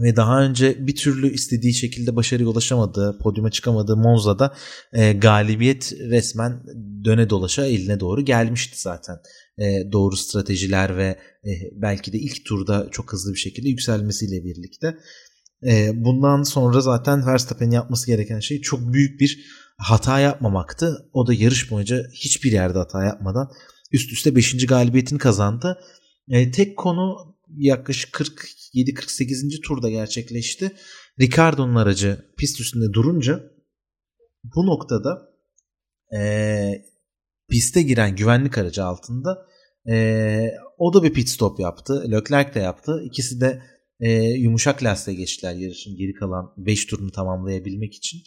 Ve 0.00 0.16
daha 0.16 0.42
önce 0.42 0.86
bir 0.86 0.96
türlü 0.96 1.34
istediği 1.34 1.74
şekilde 1.74 2.16
başarıya 2.16 2.48
ulaşamadığı, 2.48 3.18
podyuma 3.18 3.50
çıkamadığı 3.50 3.96
Monza'da 3.96 4.54
e, 4.92 5.12
galibiyet 5.12 5.92
resmen 5.92 6.62
döne 7.04 7.30
dolaşa 7.30 7.66
eline 7.66 8.00
doğru 8.00 8.24
gelmişti 8.24 8.80
zaten. 8.80 9.16
E, 9.58 9.92
doğru 9.92 10.16
stratejiler 10.16 10.96
ve 10.96 11.18
e, 11.44 11.50
belki 11.72 12.12
de 12.12 12.18
ilk 12.18 12.44
turda 12.44 12.88
çok 12.90 13.12
hızlı 13.12 13.32
bir 13.32 13.38
şekilde 13.38 13.68
yükselmesiyle 13.68 14.44
birlikte. 14.44 14.96
E, 15.66 15.90
bundan 15.94 16.42
sonra 16.42 16.80
zaten 16.80 17.26
Verstappen'in 17.26 17.70
yapması 17.70 18.06
gereken 18.06 18.40
şey 18.40 18.60
çok 18.60 18.92
büyük 18.92 19.20
bir 19.20 19.46
hata 19.76 20.20
yapmamaktı. 20.20 21.08
O 21.12 21.26
da 21.26 21.34
yarış 21.34 21.70
boyunca 21.70 22.02
hiçbir 22.12 22.52
yerde 22.52 22.78
hata 22.78 23.04
yapmadan 23.04 23.50
üst 23.92 24.12
üste 24.12 24.36
5. 24.36 24.66
galibiyetini 24.66 25.18
kazandı. 25.18 25.78
E, 26.28 26.50
tek 26.50 26.76
konu 26.76 27.16
yaklaşık 27.56 28.12
47-48. 28.74 29.60
turda 29.60 29.90
gerçekleşti. 29.90 30.72
Ricardo'nun 31.20 31.74
aracı 31.74 32.32
pist 32.36 32.60
üstünde 32.60 32.92
durunca 32.92 33.40
bu 34.44 34.66
noktada 34.66 35.30
e, 36.16 36.20
piste 37.50 37.82
giren 37.82 38.16
güvenlik 38.16 38.58
aracı 38.58 38.84
altında 38.84 39.46
e, 39.90 40.50
o 40.78 40.94
da 40.94 41.02
bir 41.02 41.12
pit 41.12 41.28
stop 41.28 41.60
yaptı. 41.60 42.04
Leclerc 42.12 42.54
de 42.54 42.58
yaptı. 42.60 43.02
İkisi 43.04 43.40
de 43.40 43.62
e, 44.00 44.12
yumuşak 44.22 44.82
lastiğe 44.82 45.16
geçtiler 45.16 45.54
yarışın 45.54 45.96
geri 45.96 46.14
kalan 46.14 46.54
5 46.56 46.86
turunu 46.86 47.10
tamamlayabilmek 47.10 47.94
için. 47.94 48.20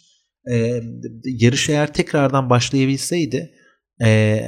E, 0.52 0.82
yarış 1.24 1.68
eğer 1.68 1.94
tekrardan 1.94 2.50
başlayabilseydi 2.50 3.54
e, 4.04 4.40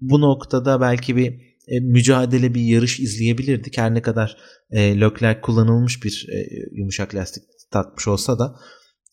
bu 0.00 0.20
noktada 0.20 0.80
belki 0.80 1.16
bir 1.16 1.53
e, 1.68 1.80
mücadele 1.80 2.54
bir 2.54 2.60
yarış 2.60 3.00
izleyebilirdik. 3.00 3.78
Her 3.78 3.94
ne 3.94 4.02
kadar 4.02 4.36
e, 4.70 5.00
Leclerc 5.00 5.40
kullanılmış 5.40 6.04
bir 6.04 6.26
e, 6.32 6.46
yumuşak 6.72 7.14
lastik 7.14 7.44
takmış 7.70 8.08
olsa 8.08 8.38
da 8.38 8.56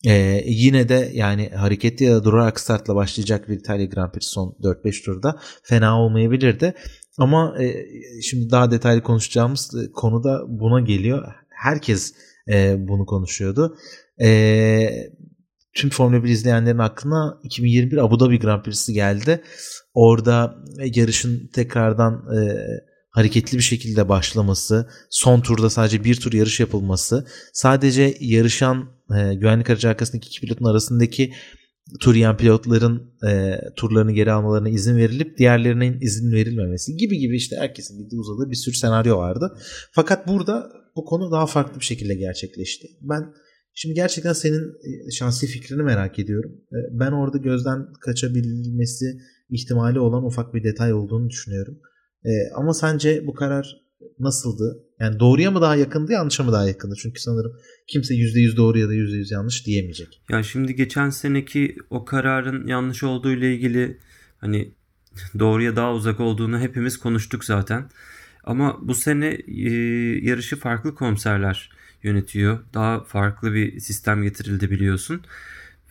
e, 0.06 0.42
yine 0.46 0.88
de 0.88 1.10
yani 1.12 1.48
hareketli 1.48 2.04
ya 2.04 2.14
da 2.14 2.24
durarak 2.24 2.60
startla 2.60 2.94
başlayacak 2.94 3.48
bir 3.48 3.54
İtalya 3.54 3.86
Grand 3.86 4.12
Prix 4.12 4.26
son 4.26 4.56
4-5 4.62 5.04
turda 5.04 5.40
fena 5.62 6.00
olmayabilirdi. 6.00 6.74
Ama 7.18 7.62
e, 7.62 7.74
şimdi 8.22 8.50
daha 8.50 8.70
detaylı 8.70 9.02
konuşacağımız 9.02 9.74
e, 9.74 9.92
konuda 9.92 10.40
buna 10.48 10.80
geliyor. 10.80 11.32
Herkes 11.48 12.14
e, 12.48 12.76
bunu 12.88 13.06
konuşuyordu. 13.06 13.76
E, 14.22 14.28
tüm 15.74 15.90
Formula 15.90 16.24
1 16.24 16.28
izleyenlerin 16.28 16.78
aklına 16.78 17.40
2021 17.42 17.96
Abu 17.96 18.20
Dhabi 18.20 18.38
Grand 18.38 18.62
Prix'si 18.62 18.92
geldi. 18.92 19.42
Orada 19.94 20.56
yarışın 20.94 21.50
tekrardan 21.54 22.14
e, 22.14 22.66
hareketli 23.10 23.58
bir 23.58 23.62
şekilde 23.62 24.08
başlaması, 24.08 24.88
son 25.10 25.40
turda 25.40 25.70
sadece 25.70 26.04
bir 26.04 26.20
tur 26.20 26.32
yarış 26.32 26.60
yapılması, 26.60 27.26
sadece 27.52 28.16
yarışan 28.20 28.88
e, 29.16 29.34
güvenlik 29.34 29.70
aracı 29.70 29.88
arkasındaki 29.88 30.28
iki 30.28 30.40
pilotun 30.40 30.64
arasındaki 30.64 31.32
tur 32.00 32.14
yiyen 32.14 32.36
pilotların 32.36 33.12
e, 33.26 33.60
turlarını 33.76 34.12
geri 34.12 34.32
almalarına 34.32 34.68
izin 34.68 34.96
verilip 34.96 35.38
diğerlerinin 35.38 36.00
izin 36.00 36.32
verilmemesi 36.32 36.96
gibi 36.96 37.18
gibi 37.18 37.36
işte 37.36 37.56
herkesin 37.56 38.04
bildiği 38.04 38.20
uzadığı 38.20 38.50
bir 38.50 38.56
sürü 38.56 38.74
senaryo 38.74 39.18
vardı. 39.18 39.58
Fakat 39.92 40.28
burada 40.28 40.70
bu 40.96 41.04
konu 41.04 41.32
daha 41.32 41.46
farklı 41.46 41.80
bir 41.80 41.84
şekilde 41.84 42.14
gerçekleşti. 42.14 42.88
Ben 43.00 43.34
şimdi 43.74 43.94
gerçekten 43.94 44.32
senin 44.32 44.68
e, 44.68 45.10
şahsi 45.10 45.46
fikrini 45.46 45.82
merak 45.82 46.18
ediyorum. 46.18 46.52
E, 46.72 46.78
ben 46.90 47.12
orada 47.12 47.38
gözden 47.38 47.92
kaçabilmesi 48.00 49.18
ihtimali 49.50 50.00
olan 50.00 50.24
ufak 50.24 50.54
bir 50.54 50.64
detay 50.64 50.92
olduğunu 50.92 51.30
düşünüyorum. 51.30 51.78
E, 52.24 52.30
ama 52.54 52.74
sence 52.74 53.26
bu 53.26 53.34
karar 53.34 53.82
nasıldı? 54.18 54.84
Yani 55.00 55.20
doğruya 55.20 55.50
mı 55.50 55.60
daha 55.60 55.76
yakındı 55.76 56.12
yanlışa 56.12 56.42
mı 56.42 56.52
daha 56.52 56.68
yakındı? 56.68 56.94
Çünkü 57.02 57.20
sanırım 57.20 57.52
kimse 57.86 58.14
%100 58.14 58.56
doğru 58.56 58.78
ya 58.78 58.88
da 58.88 58.94
%100 58.94 59.34
yanlış 59.34 59.66
diyemeyecek. 59.66 60.22
Ya 60.30 60.42
şimdi 60.42 60.74
geçen 60.74 61.10
seneki 61.10 61.76
o 61.90 62.04
kararın 62.04 62.66
yanlış 62.66 63.02
olduğu 63.02 63.32
ile 63.32 63.54
ilgili 63.54 63.98
hani 64.38 64.74
doğruya 65.38 65.76
daha 65.76 65.94
uzak 65.94 66.20
olduğunu 66.20 66.60
hepimiz 66.60 66.98
konuştuk 66.98 67.44
zaten. 67.44 67.90
Ama 68.44 68.78
bu 68.82 68.94
sene 68.94 69.38
e, 69.48 69.70
yarışı 70.22 70.56
farklı 70.56 70.94
komiserler 70.94 71.70
yönetiyor. 72.02 72.58
Daha 72.74 73.04
farklı 73.04 73.54
bir 73.54 73.80
sistem 73.80 74.22
getirildi 74.22 74.70
biliyorsun. 74.70 75.22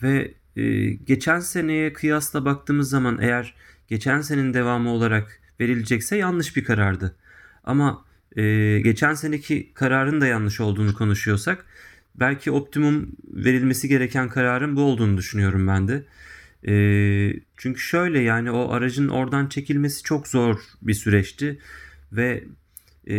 Ve 0.02 0.34
e, 0.56 0.90
geçen 0.90 1.40
seneye 1.40 1.92
kıyasla 1.92 2.44
baktığımız 2.44 2.90
zaman 2.90 3.18
eğer 3.20 3.54
geçen 3.88 4.20
senin 4.20 4.54
devamı 4.54 4.90
olarak 4.90 5.40
verilecekse 5.60 6.16
yanlış 6.16 6.56
bir 6.56 6.64
karardı. 6.64 7.16
Ama 7.64 8.04
e, 8.36 8.80
geçen 8.84 9.14
seneki 9.14 9.72
kararın 9.74 10.20
da 10.20 10.26
yanlış 10.26 10.60
olduğunu 10.60 10.94
konuşuyorsak 10.94 11.66
belki 12.14 12.50
optimum 12.50 13.16
verilmesi 13.24 13.88
gereken 13.88 14.28
kararın 14.28 14.76
bu 14.76 14.82
olduğunu 14.82 15.16
düşünüyorum 15.16 15.66
ben 15.66 15.88
de. 15.88 16.04
E, 16.66 16.74
çünkü 17.56 17.80
şöyle 17.80 18.20
yani 18.20 18.50
o 18.50 18.72
aracın 18.72 19.08
oradan 19.08 19.46
çekilmesi 19.46 20.02
çok 20.02 20.28
zor 20.28 20.56
bir 20.82 20.94
süreçti 20.94 21.58
ve 22.12 22.44
e, 23.06 23.16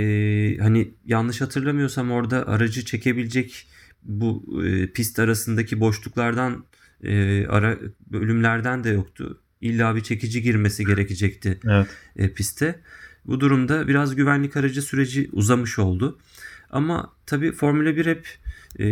hani 0.58 0.94
yanlış 1.06 1.42
hatırlamıyorsam 1.42 2.12
orada 2.12 2.48
aracı 2.48 2.86
çekebilecek 2.86 3.68
bu 4.04 4.62
e, 4.66 4.88
pist 4.88 5.20
arasındaki 5.20 5.80
boşluklardan 5.80 6.66
e, 7.04 7.46
ara 7.48 7.78
bölümlerden 8.12 8.84
de 8.84 8.90
yoktu. 8.90 9.42
İlla 9.62 9.96
bir 9.96 10.02
çekici 10.02 10.42
girmesi 10.42 10.86
gerekecekti 10.86 11.60
evet. 11.66 11.88
e, 12.16 12.34
piste. 12.34 12.80
Bu 13.26 13.40
durumda 13.40 13.88
biraz 13.88 14.16
güvenlik 14.16 14.58
aracı 14.58 14.82
süreci 14.82 15.30
uzamış 15.32 15.80
oldu. 15.80 16.20
Ama 16.70 17.14
tabii 17.26 17.52
Formula 17.52 17.96
1 17.96 18.06
hep 18.06 18.28
e, 18.80 18.88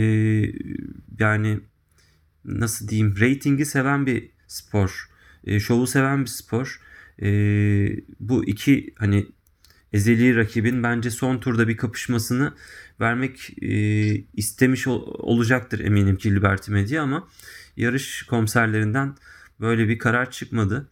yani 1.20 1.60
nasıl 2.46 2.88
diyeyim 2.88 3.16
ratingi 3.20 3.66
seven 3.66 4.06
bir 4.06 4.30
spor. 4.48 5.10
E, 5.44 5.60
şovu 5.60 5.88
seven 5.88 6.22
bir 6.22 6.30
spor. 6.30 6.82
E, 7.22 7.30
bu 8.20 8.46
iki 8.46 8.94
hani 8.98 9.28
ezeli 9.94 10.36
rakibin 10.36 10.84
bence 10.84 11.12
son 11.12 11.38
turda 11.38 11.68
bir 11.68 11.78
kapışmasını 11.78 12.54
vermek 13.00 13.50
e, 13.62 13.72
istemiş 14.34 14.88
ol, 14.88 15.02
olacaktır 15.20 15.80
eminim 15.80 16.16
ki 16.16 16.36
Liberty 16.36 16.72
Media 16.72 17.04
ama 17.04 17.28
yarış 17.78 18.24
komiserlerinden 18.24 19.16
böyle 19.60 19.90
bir 19.90 19.98
karar 19.98 20.32
çıkmadı. 20.32 20.88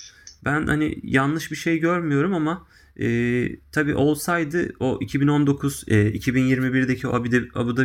Ben 0.45 0.67
hani 0.67 0.99
yanlış 1.03 1.51
bir 1.51 1.55
şey 1.55 1.79
görmüyorum 1.79 2.33
ama 2.33 2.67
e, 2.99 3.49
tabii 3.71 3.95
olsaydı 3.95 4.73
o 4.79 4.99
2019 5.01 5.83
e, 5.87 5.93
2021'deki 5.93 7.07
o 7.07 7.13
Abu 7.13 7.31
Dhabi, 7.31 7.51
Abu 7.55 7.75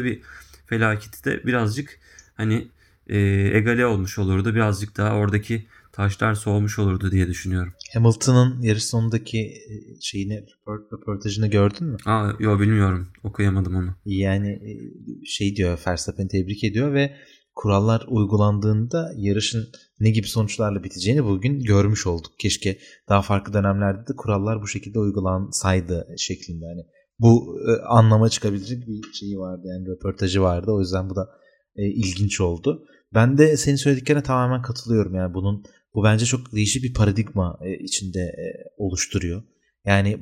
felaketi 0.66 1.24
de 1.24 1.44
birazcık 1.46 1.98
hani 2.36 2.68
e, 3.06 3.18
egale 3.52 3.86
olmuş 3.86 4.18
olurdu. 4.18 4.54
Birazcık 4.54 4.96
daha 4.96 5.16
oradaki 5.16 5.66
taşlar 5.94 6.34
soğumuş 6.34 6.78
olurdu 6.78 7.10
diye 7.10 7.28
düşünüyorum. 7.28 7.72
Hamilton'ın 7.94 8.62
yarış 8.62 8.84
sonundaki 8.84 9.38
e, 9.38 10.00
şeyini 10.00 10.46
röportajını 10.92 11.46
gördün 11.46 11.86
mü? 11.86 11.96
Aa 12.06 12.32
yok 12.38 12.60
bilmiyorum. 12.60 13.08
Okuyamadım 13.24 13.76
onu. 13.76 13.96
Yani 14.04 14.50
e, 14.50 14.70
şey 15.26 15.56
diyor 15.56 15.78
Verstappen 15.86 16.28
tebrik 16.28 16.64
ediyor 16.64 16.92
ve 16.92 17.16
kurallar 17.54 18.04
uygulandığında 18.08 19.12
yarışın 19.16 19.68
ne 20.00 20.10
gibi 20.10 20.26
sonuçlarla 20.26 20.84
biteceğini 20.84 21.24
bugün 21.24 21.60
görmüş 21.60 22.06
olduk. 22.06 22.32
Keşke 22.38 22.78
daha 23.08 23.22
farklı 23.22 23.52
dönemlerde 23.52 24.06
de 24.06 24.16
kurallar 24.16 24.62
bu 24.62 24.68
şekilde 24.68 24.98
uygulansaydı 24.98 26.06
şeklinde. 26.18 26.64
Hani 26.66 26.86
bu 27.18 27.58
e, 27.68 27.82
anlama 27.86 28.28
çıkabilecek 28.28 28.86
bir 28.86 29.12
şeyi 29.12 29.38
vardı 29.38 29.62
yani 29.66 29.86
röportajı 29.88 30.42
vardı. 30.42 30.70
O 30.70 30.80
yüzden 30.80 31.10
bu 31.10 31.16
da 31.16 31.28
e, 31.76 31.86
ilginç 31.86 32.40
oldu. 32.40 32.84
Ben 33.14 33.38
de 33.38 33.56
senin 33.56 33.76
söylediklerine 33.76 34.22
tamamen 34.22 34.62
katılıyorum. 34.62 35.14
Yani 35.14 35.34
bunun 35.34 35.64
bu 35.94 36.04
bence 36.04 36.24
çok 36.24 36.52
değişik 36.52 36.84
bir 36.84 36.94
paradigma 36.94 37.58
e, 37.62 37.74
içinde 37.84 38.20
e, 38.20 38.46
oluşturuyor. 38.76 39.42
Yani 39.84 40.18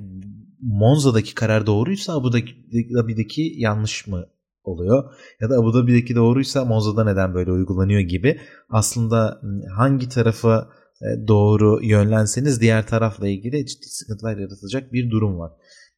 Monza'daki 0.60 1.34
karar 1.34 1.66
doğruysa 1.66 2.16
Abu 2.16 2.32
Dhabi'deki 2.32 3.54
yanlış 3.56 4.06
mı 4.06 4.26
oluyor? 4.64 5.14
Ya 5.40 5.50
da 5.50 5.54
Abu 5.54 5.74
Dhabi'deki 5.74 6.14
doğruysa 6.14 6.64
Monza'da 6.64 7.04
neden 7.04 7.34
böyle 7.34 7.52
uygulanıyor 7.52 8.00
gibi. 8.00 8.40
Aslında 8.68 9.40
hangi 9.76 10.08
tarafa 10.08 10.68
e, 11.02 11.28
doğru 11.28 11.84
yönlenseniz 11.84 12.60
diğer 12.60 12.86
tarafla 12.86 13.28
ilgili 13.28 13.66
ciddi 13.66 13.86
sıkıntılar 13.86 14.38
yaratacak 14.38 14.92
bir 14.92 15.10
durum 15.10 15.38
var. 15.38 15.52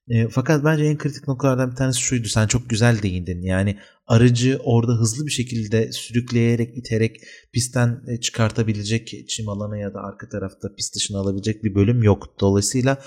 E, 0.09 0.29
fakat 0.29 0.65
bence 0.65 0.85
en 0.85 0.99
kritik 0.99 1.29
noktalardan 1.29 1.71
bir 1.71 1.77
tanesi 1.77 2.01
şuydu. 2.01 2.29
Sen 2.29 2.47
çok 2.47 2.71
güzel 2.71 3.03
değindin. 3.03 3.43
Yani 3.43 3.79
aracı 4.07 4.61
orada 4.65 4.93
hızlı 4.93 5.27
bir 5.27 5.31
şekilde 5.31 5.93
sürükleyerek, 5.93 6.79
iterek 6.79 7.21
pistten 7.53 8.03
e, 8.09 8.21
çıkartabilecek 8.21 9.29
çim 9.29 9.49
alanı 9.49 9.79
ya 9.79 9.95
da 9.95 10.01
arka 10.01 10.29
tarafta 10.29 10.75
pist 10.75 10.95
dışına 10.97 11.19
alabilecek 11.19 11.65
bir 11.65 11.75
bölüm 11.75 12.03
yok. 12.03 12.41
Dolayısıyla 12.41 13.03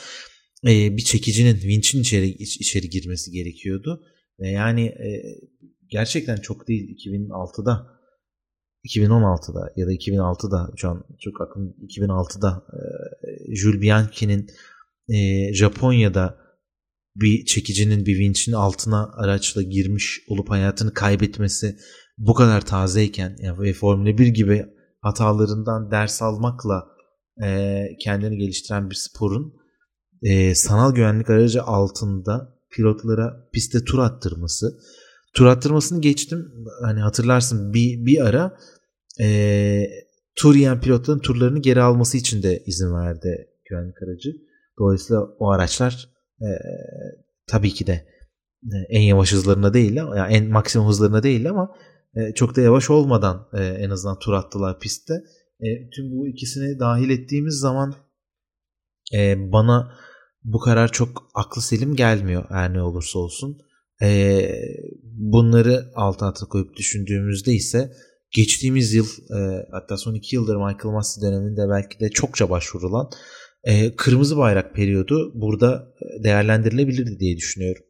e, 0.67 0.97
bir 0.97 1.03
çekicinin, 1.03 1.53
winch'in 1.53 2.01
içeri, 2.01 2.27
içeri 2.39 2.89
girmesi 2.89 3.31
gerekiyordu. 3.31 4.03
Ve 4.39 4.49
yani 4.49 4.85
e, 4.85 5.09
gerçekten 5.89 6.37
çok 6.37 6.67
değil 6.67 6.97
2006'da 7.05 7.97
2016'da 8.85 9.73
ya 9.75 9.87
da 9.87 9.93
2006'da 9.93 10.71
şu 10.77 10.89
an 10.89 11.03
çok 11.19 11.41
aklım 11.41 11.75
2006'da 11.87 12.65
e, 12.73 13.55
Jules 13.55 13.81
Bianchi'nin 13.81 14.47
e, 15.09 15.53
Japonya'da 15.53 16.46
bir 17.21 17.45
çekicinin 17.45 18.05
bir 18.05 18.19
vinçin 18.19 18.51
altına 18.51 19.11
araçla 19.13 19.61
girmiş 19.61 20.21
olup 20.27 20.49
hayatını 20.49 20.93
kaybetmesi 20.93 21.77
bu 22.17 22.33
kadar 22.33 22.65
tazeyken 22.65 23.35
yani 23.39 23.59
ve 23.59 23.73
Formula 23.73 24.17
1 24.17 24.27
gibi 24.27 24.65
hatalarından 25.01 25.91
ders 25.91 26.21
almakla 26.21 26.87
e, 27.43 27.83
kendini 27.99 28.37
geliştiren 28.37 28.89
bir 28.89 28.95
sporun 28.95 29.53
e, 30.21 30.55
sanal 30.55 30.95
güvenlik 30.95 31.29
aracı 31.29 31.63
altında 31.63 32.57
pilotlara 32.71 33.49
piste 33.53 33.83
tur 33.83 33.99
attırması. 33.99 34.79
Tur 35.35 35.45
attırmasını 35.45 36.01
geçtim. 36.01 36.51
Hani 36.81 36.99
hatırlarsın 36.99 37.73
bir, 37.73 38.05
bir 38.05 38.25
ara 38.25 38.57
e, 39.21 39.87
tur 40.35 40.55
yiyen 40.55 40.81
pilotların 40.81 41.19
turlarını 41.19 41.59
geri 41.61 41.81
alması 41.81 42.17
için 42.17 42.43
de 42.43 42.63
izin 42.65 42.93
verdi 42.93 43.47
güvenlik 43.69 44.03
aracı. 44.03 44.31
Dolayısıyla 44.79 45.21
o 45.21 45.51
araçlar 45.51 46.16
e, 46.41 46.49
tabii 47.47 47.73
ki 47.73 47.87
de 47.87 48.07
en 48.89 49.01
yavaş 49.01 49.31
hızlarına 49.31 49.73
değil 49.73 49.95
yani 49.95 50.33
en 50.33 50.49
maksimum 50.49 50.87
hızlarına 50.87 51.23
değil 51.23 51.49
ama 51.49 51.75
e, 52.15 52.33
çok 52.33 52.55
da 52.55 52.61
yavaş 52.61 52.89
olmadan 52.89 53.47
e, 53.53 53.63
en 53.63 53.89
azından 53.89 54.19
tur 54.19 54.33
attılar 54.33 54.79
pistte. 54.79 55.13
E, 55.59 55.89
tüm 55.89 56.11
bu 56.11 56.27
ikisini 56.27 56.79
dahil 56.79 57.09
ettiğimiz 57.09 57.59
zaman 57.59 57.95
e, 59.13 59.51
bana 59.51 59.93
bu 60.43 60.59
karar 60.59 60.91
çok 60.91 61.29
aklı 61.33 61.61
selim 61.61 61.95
gelmiyor 61.95 62.45
her 62.49 62.73
ne 62.73 62.81
olursa 62.81 63.19
olsun. 63.19 63.57
E, 64.01 64.41
bunları 65.03 65.91
alt 65.95 66.23
alta 66.23 66.45
koyup 66.45 66.75
düşündüğümüzde 66.75 67.53
ise 67.53 67.91
geçtiğimiz 68.31 68.93
yıl 68.93 69.07
e, 69.39 69.65
hatta 69.71 69.97
son 69.97 70.13
iki 70.13 70.35
yıldır 70.35 70.55
Michael 70.55 70.93
Massey 70.93 71.23
döneminde 71.23 71.69
belki 71.69 71.99
de 71.99 72.09
çokça 72.09 72.49
başvurulan 72.49 73.09
e, 73.67 73.95
kırmızı 73.95 74.37
bayrak 74.37 74.75
periyodu 74.75 75.31
burada 75.35 75.93
değerlendirilebilirdi 76.23 77.19
diye 77.19 77.37
düşünüyorum. 77.37 77.83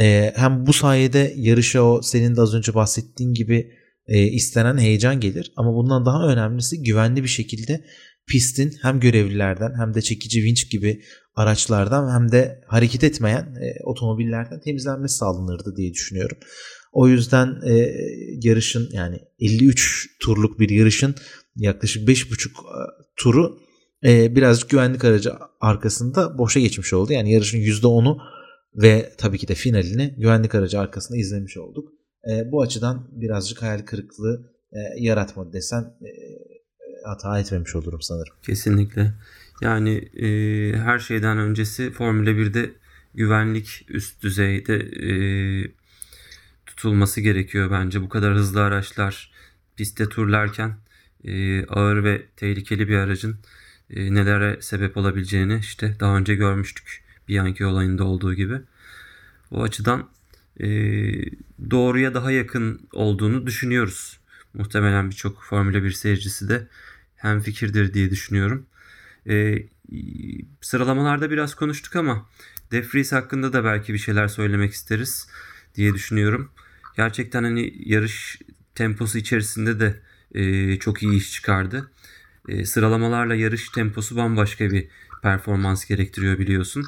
E, 0.00 0.32
hem 0.36 0.66
bu 0.66 0.72
sayede 0.72 1.34
yarışa 1.36 1.82
o 1.82 2.02
senin 2.02 2.36
de 2.36 2.40
az 2.40 2.54
önce 2.54 2.74
bahsettiğin 2.74 3.34
gibi 3.34 3.72
e, 4.06 4.22
istenen 4.22 4.78
heyecan 4.78 5.20
gelir 5.20 5.52
ama 5.56 5.74
bundan 5.74 6.06
daha 6.06 6.28
önemlisi 6.32 6.82
güvenli 6.82 7.22
bir 7.22 7.28
şekilde 7.28 7.84
pistin 8.26 8.72
hem 8.82 9.00
görevlilerden 9.00 9.72
hem 9.78 9.94
de 9.94 10.02
çekici 10.02 10.42
vinç 10.42 10.70
gibi 10.70 11.02
araçlardan 11.34 12.20
hem 12.20 12.32
de 12.32 12.60
hareket 12.66 13.04
etmeyen 13.04 13.42
e, 13.42 13.84
otomobillerden 13.84 14.60
temizlenmesi 14.60 15.16
sağlanırdı 15.16 15.76
diye 15.76 15.92
düşünüyorum. 15.92 16.38
O 16.92 17.08
yüzden 17.08 17.60
e, 17.66 17.92
yarışın 18.42 18.88
yani 18.92 19.18
53 19.38 20.08
turluk 20.20 20.60
bir 20.60 20.70
yarışın 20.70 21.14
yaklaşık 21.56 22.08
5,5 22.08 22.48
e, 22.48 22.52
turu 23.16 23.69
e, 24.04 24.36
birazcık 24.36 24.70
güvenlik 24.70 25.04
aracı 25.04 25.32
arkasında 25.60 26.38
boşa 26.38 26.60
geçmiş 26.60 26.92
oldu. 26.92 27.12
Yani 27.12 27.32
yarışın 27.32 27.58
%10'u 27.58 28.18
ve 28.74 29.12
tabii 29.18 29.38
ki 29.38 29.48
de 29.48 29.54
finalini 29.54 30.14
güvenlik 30.18 30.54
aracı 30.54 30.80
arkasında 30.80 31.18
izlemiş 31.18 31.56
olduk. 31.56 31.92
E, 32.30 32.52
bu 32.52 32.62
açıdan 32.62 33.08
birazcık 33.12 33.62
hayal 33.62 33.78
kırıklığı 33.78 34.52
e, 34.72 34.78
yaratmadı 34.98 35.52
desen 35.52 35.82
e, 35.82 36.10
hata 37.04 37.38
etmemiş 37.40 37.76
olurum 37.76 38.02
sanırım. 38.02 38.34
Kesinlikle. 38.42 39.12
Yani 39.62 39.94
e, 39.96 40.26
her 40.76 40.98
şeyden 40.98 41.38
öncesi 41.38 41.90
Formula 41.90 42.30
1'de 42.30 42.70
güvenlik 43.14 43.86
üst 43.88 44.22
düzeyde 44.22 44.76
e, 44.76 45.12
tutulması 46.66 47.20
gerekiyor 47.20 47.70
bence. 47.70 48.02
Bu 48.02 48.08
kadar 48.08 48.34
hızlı 48.34 48.62
araçlar 48.62 49.32
pistte 49.76 50.08
turlarken 50.08 50.76
e, 51.24 51.64
ağır 51.66 52.04
ve 52.04 52.22
tehlikeli 52.36 52.88
bir 52.88 52.96
aracın 52.96 53.36
e, 53.94 54.14
nelere 54.14 54.58
sebep 54.60 54.96
olabileceğini 54.96 55.58
işte 55.58 55.96
daha 56.00 56.16
önce 56.16 56.34
görmüştük 56.34 57.04
Bianchi 57.28 57.66
olayında 57.66 58.04
olduğu 58.04 58.34
gibi. 58.34 58.60
O 59.50 59.62
açıdan 59.62 60.08
e, 60.60 60.66
doğruya 61.70 62.14
daha 62.14 62.32
yakın 62.32 62.88
olduğunu 62.92 63.46
düşünüyoruz. 63.46 64.20
Muhtemelen 64.54 65.10
birçok 65.10 65.42
Formula 65.42 65.82
1 65.82 65.90
seyircisi 65.90 66.48
de 66.48 66.66
hem 67.16 67.40
fikirdir 67.40 67.94
diye 67.94 68.10
düşünüyorum. 68.10 68.66
E, 69.28 69.58
sıralamalarda 70.60 71.30
biraz 71.30 71.54
konuştuk 71.54 71.96
ama 71.96 72.26
De 72.72 72.82
Vries 72.82 73.12
hakkında 73.12 73.52
da 73.52 73.64
belki 73.64 73.92
bir 73.92 73.98
şeyler 73.98 74.28
söylemek 74.28 74.72
isteriz 74.72 75.28
diye 75.74 75.94
düşünüyorum. 75.94 76.50
Gerçekten 76.96 77.44
hani 77.44 77.74
yarış 77.76 78.38
temposu 78.74 79.18
içerisinde 79.18 79.80
de 79.80 80.00
e, 80.34 80.76
çok 80.78 81.02
iyi 81.02 81.16
iş 81.16 81.32
çıkardı. 81.32 81.90
E, 82.50 82.64
sıralamalarla 82.64 83.34
yarış 83.34 83.68
temposu 83.68 84.16
bambaşka 84.16 84.70
bir 84.70 84.88
performans 85.22 85.84
gerektiriyor 85.84 86.38
biliyorsun. 86.38 86.84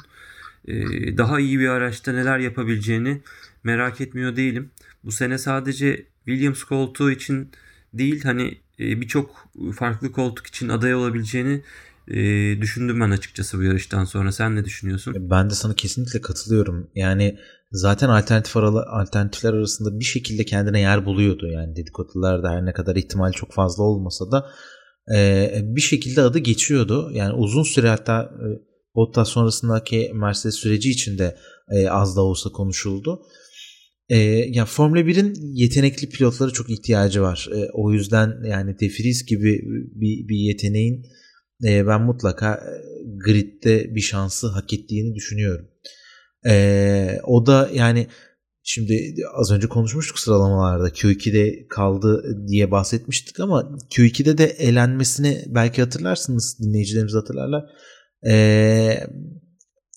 E, 0.67 0.73
daha 1.17 1.39
iyi 1.39 1.59
bir 1.59 1.67
araçta 1.67 2.11
neler 2.11 2.39
yapabileceğini 2.39 3.21
merak 3.63 4.01
etmiyor 4.01 4.35
değilim. 4.35 4.71
Bu 5.03 5.11
sene 5.11 5.37
sadece 5.37 6.05
Williams 6.25 6.63
koltuğu 6.63 7.11
için 7.11 7.51
değil 7.93 8.23
hani 8.23 8.57
e, 8.79 9.01
birçok 9.01 9.47
farklı 9.75 10.11
koltuk 10.11 10.47
için 10.47 10.69
aday 10.69 10.95
olabileceğini 10.95 11.61
e, 12.07 12.15
düşündüm 12.61 12.99
ben 12.99 13.11
açıkçası 13.11 13.57
bu 13.57 13.63
yarıştan 13.63 14.05
sonra. 14.05 14.31
Sen 14.31 14.55
ne 14.55 14.65
düşünüyorsun? 14.65 15.15
Ben 15.29 15.49
de 15.49 15.53
sana 15.53 15.73
kesinlikle 15.73 16.21
katılıyorum. 16.21 16.87
Yani 16.95 17.39
zaten 17.71 18.09
alternatif 18.09 18.57
aralı, 18.57 18.83
alternatifler 18.83 19.53
arasında 19.53 19.99
bir 19.99 20.05
şekilde 20.05 20.45
kendine 20.45 20.79
yer 20.79 21.05
buluyordu. 21.05 21.47
Yani 21.47 21.75
dedikodular 21.75 22.43
da 22.43 22.51
her 22.51 22.65
ne 22.65 22.73
kadar 22.73 22.95
ihtimal 22.95 23.31
çok 23.31 23.53
fazla 23.53 23.83
olmasa 23.83 24.31
da 24.31 24.45
e, 25.15 25.51
bir 25.63 25.81
şekilde 25.81 26.21
adı 26.21 26.39
geçiyordu. 26.39 27.11
Yani 27.13 27.33
uzun 27.33 27.63
süre 27.63 27.89
hatta 27.89 28.23
e, 28.23 28.47
Bottas 28.95 29.29
sonrasındaki 29.29 30.11
Mercedes 30.13 30.55
süreci 30.55 30.89
içinde 30.89 31.37
e, 31.71 31.89
az 31.89 32.15
da 32.15 32.21
olsa 32.21 32.49
konuşuldu. 32.49 33.21
E, 34.09 34.17
ya 34.49 34.65
Formula 34.65 34.99
1'in 34.99 35.35
yetenekli 35.53 36.09
pilotlara 36.09 36.51
çok 36.51 36.69
ihtiyacı 36.69 37.21
var. 37.21 37.49
E, 37.55 37.69
o 37.73 37.91
yüzden 37.91 38.43
yani 38.45 38.79
De 38.79 38.87
gibi 39.27 39.61
bir, 39.95 40.27
bir 40.27 40.37
yeteneğin 40.37 41.05
e, 41.63 41.87
ben 41.87 42.01
mutlaka 42.01 42.53
e, 42.53 42.71
gridde 43.25 43.95
bir 43.95 44.01
şansı 44.01 44.47
hak 44.47 44.73
ettiğini 44.73 45.15
düşünüyorum. 45.15 45.67
E, 46.47 47.19
o 47.23 47.45
da 47.45 47.69
yani 47.73 48.07
şimdi 48.63 49.15
az 49.35 49.51
önce 49.51 49.67
konuşmuştuk 49.67 50.19
sıralamalarda 50.19 50.89
Q2'de 50.89 51.67
kaldı 51.67 52.37
diye 52.47 52.71
bahsetmiştik 52.71 53.39
ama 53.39 53.61
Q2'de 53.91 54.37
de 54.37 54.45
elenmesini 54.45 55.43
belki 55.47 55.81
hatırlarsınız 55.81 56.59
dinleyicilerimiz 56.59 57.13
hatırlarlar. 57.13 57.63
E, 58.29 59.07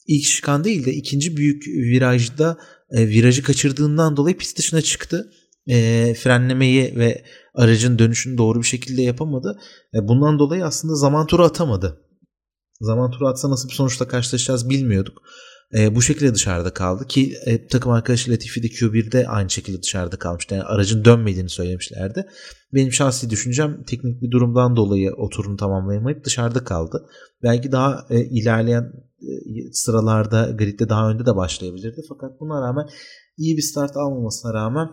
ilk 0.07 0.25
şikan 0.25 0.65
değil 0.65 0.87
de 0.87 0.93
ikinci 0.93 1.37
büyük 1.37 1.67
virajda 1.67 2.59
e, 2.91 3.09
virajı 3.09 3.43
kaçırdığından 3.43 4.17
dolayı 4.17 4.37
pist 4.37 4.59
dışına 4.59 4.83
çıktı. 4.83 5.33
E, 5.67 6.15
frenlemeyi 6.15 6.97
ve 6.97 7.25
aracın 7.55 7.99
dönüşünü 7.99 8.39
doğru 8.39 8.59
bir 8.59 8.67
şekilde 8.67 9.03
yapamadı. 9.03 9.61
E, 9.95 10.09
bundan 10.09 10.39
dolayı 10.39 10.65
aslında 10.65 10.95
zaman 10.95 11.27
turu 11.27 11.45
atamadı. 11.45 12.01
Zaman 12.81 13.11
turu 13.11 13.29
atsa 13.29 13.51
nasıl 13.51 13.69
bir 13.69 13.75
sonuçla 13.75 14.09
karşılaşacağız 14.09 14.71
bilmiyorduk. 14.71 15.23
E, 15.75 15.95
bu 15.95 16.03
şekilde 16.03 16.35
dışarıda 16.35 16.75
kaldı 16.75 17.07
ki 17.07 17.35
e, 17.47 17.67
takım 17.67 17.93
arkadaşı 17.93 18.31
Latifi 18.31 18.63
de 18.63 18.67
Q1'de 18.67 19.29
aynı 19.29 19.51
şekilde 19.51 19.83
dışarıda 19.83 20.17
kalmıştı. 20.17 20.55
Yani 20.55 20.65
aracın 20.65 21.05
dönmediğini 21.05 21.49
söylemişlerdi. 21.49 22.27
Benim 22.75 22.93
şahsi 22.93 23.31
düşüncem 23.31 23.85
teknik 23.85 24.23
bir 24.23 24.31
durumdan 24.31 24.77
dolayı 24.77 25.13
o 25.13 25.29
turunu 25.29 25.57
tamamlayamayıp 25.57 26.25
dışarıda 26.25 26.65
kaldı. 26.65 27.07
Belki 27.43 27.73
daha 27.73 28.07
e, 28.11 28.25
ilerleyen 28.25 28.93
e, 29.23 29.73
sıralarda 29.73 30.51
gridde 30.51 30.89
daha 30.89 31.11
önde 31.11 31.27
de 31.27 31.37
başlayabilirdi. 31.37 32.01
Fakat 32.09 32.41
buna 32.41 32.61
rağmen 32.61 32.89
iyi 33.37 33.57
bir 33.57 33.63
start 33.63 33.97
almamasına 33.97 34.55
rağmen 34.55 34.89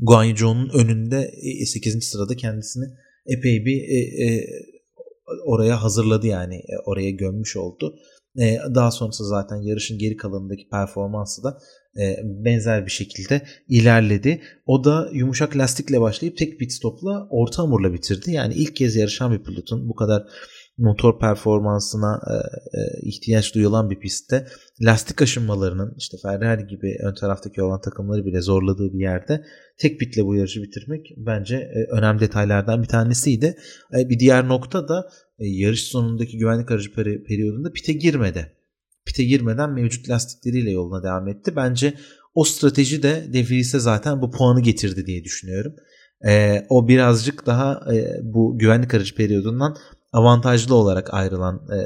Guan 0.00 0.24
Yu 0.24 0.34
önünde 0.74 1.30
8. 1.66 1.96
E, 1.96 2.00
sırada 2.00 2.36
kendisini 2.36 2.84
epey 3.26 3.64
bir 3.64 3.82
e, 3.82 4.24
e, 4.24 4.46
oraya 5.46 5.82
hazırladı 5.82 6.26
yani 6.26 6.54
e, 6.54 6.74
oraya 6.86 7.10
gömmüş 7.10 7.56
oldu. 7.56 7.96
E, 8.40 8.58
daha 8.74 8.90
sonrası 8.90 9.28
zaten 9.28 9.56
yarışın 9.56 9.98
geri 9.98 10.16
kalanındaki 10.16 10.68
performansı 10.68 11.42
da 11.42 11.58
e, 12.00 12.16
benzer 12.24 12.86
bir 12.86 12.90
şekilde 12.90 13.42
ilerledi. 13.68 14.42
O 14.66 14.84
da 14.84 15.08
yumuşak 15.12 15.56
lastikle 15.56 16.00
başlayıp 16.00 16.36
tek 16.36 16.58
pit 16.58 16.72
stopla 16.72 17.26
orta 17.30 17.62
hamurla 17.62 17.92
bitirdi. 17.92 18.30
Yani 18.32 18.54
ilk 18.54 18.76
kez 18.76 18.96
yarışan 18.96 19.32
bir 19.32 19.42
pilotun 19.42 19.88
bu 19.88 19.94
kadar 19.94 20.22
motor 20.78 21.18
performansına 21.18 22.20
e, 22.26 22.34
e, 22.78 23.08
ihtiyaç 23.08 23.54
duyulan 23.54 23.90
bir 23.90 24.00
pistte 24.00 24.46
lastik 24.80 25.22
aşınmalarının 25.22 25.94
işte 25.98 26.16
Ferrari 26.22 26.66
gibi 26.66 26.96
ön 27.02 27.14
taraftaki 27.14 27.62
olan 27.62 27.80
takımları 27.80 28.26
bile 28.26 28.40
zorladığı 28.40 28.92
bir 28.92 29.00
yerde 29.00 29.44
tek 29.78 30.00
pitle 30.00 30.24
bu 30.24 30.36
yarışı 30.36 30.62
bitirmek 30.62 31.06
bence 31.16 31.56
e, 31.56 31.84
önemli 31.90 32.20
detaylardan 32.20 32.82
bir 32.82 32.88
tanesiydi. 32.88 33.56
E, 33.98 34.08
bir 34.08 34.18
diğer 34.18 34.48
nokta 34.48 34.88
da 34.88 35.08
yarış 35.38 35.82
sonundaki 35.82 36.38
güvenlik 36.38 36.70
aracı 36.70 36.92
peri, 36.92 37.24
periyodunda 37.24 37.72
pite 37.72 37.92
girmedi. 37.92 38.52
Pite 39.06 39.24
girmeden 39.24 39.70
mevcut 39.70 40.08
lastikleriyle 40.08 40.70
yoluna 40.70 41.02
devam 41.02 41.28
etti. 41.28 41.56
Bence 41.56 41.94
o 42.34 42.44
strateji 42.44 43.02
de 43.02 43.32
De 43.32 43.42
Vries'e 43.42 43.78
zaten 43.78 44.22
bu 44.22 44.30
puanı 44.30 44.60
getirdi 44.60 45.06
diye 45.06 45.24
düşünüyorum. 45.24 45.74
E, 46.26 46.64
o 46.68 46.88
birazcık 46.88 47.46
daha 47.46 47.94
e, 47.94 48.20
bu 48.22 48.58
güvenlik 48.58 48.94
aracı 48.94 49.14
periyodundan 49.14 49.76
avantajlı 50.12 50.74
olarak 50.74 51.14
ayrılan 51.14 51.56
e, 51.56 51.78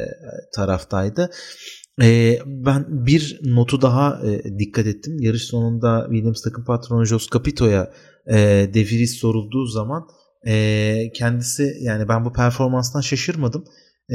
taraftaydı. 0.55 1.31
E, 2.03 2.39
ben 2.47 2.87
bir 3.07 3.41
notu 3.43 3.83
daha 3.83 4.21
e, 4.27 4.59
dikkat 4.59 4.87
ettim. 4.87 5.17
Yarış 5.21 5.43
sonunda 5.43 6.07
Williams 6.11 6.43
takım 6.43 6.65
patronu 6.65 7.05
Jos 7.05 7.31
Capito'ya 7.31 7.93
e, 8.27 8.37
De 8.75 8.85
Vries 8.85 9.17
sorulduğu 9.17 9.67
zaman 9.67 10.09
e, 10.47 11.13
kendisi 11.15 11.77
yani 11.81 12.09
ben 12.09 12.25
bu 12.25 12.33
performanstan 12.33 13.01
şaşırmadım. 13.01 13.65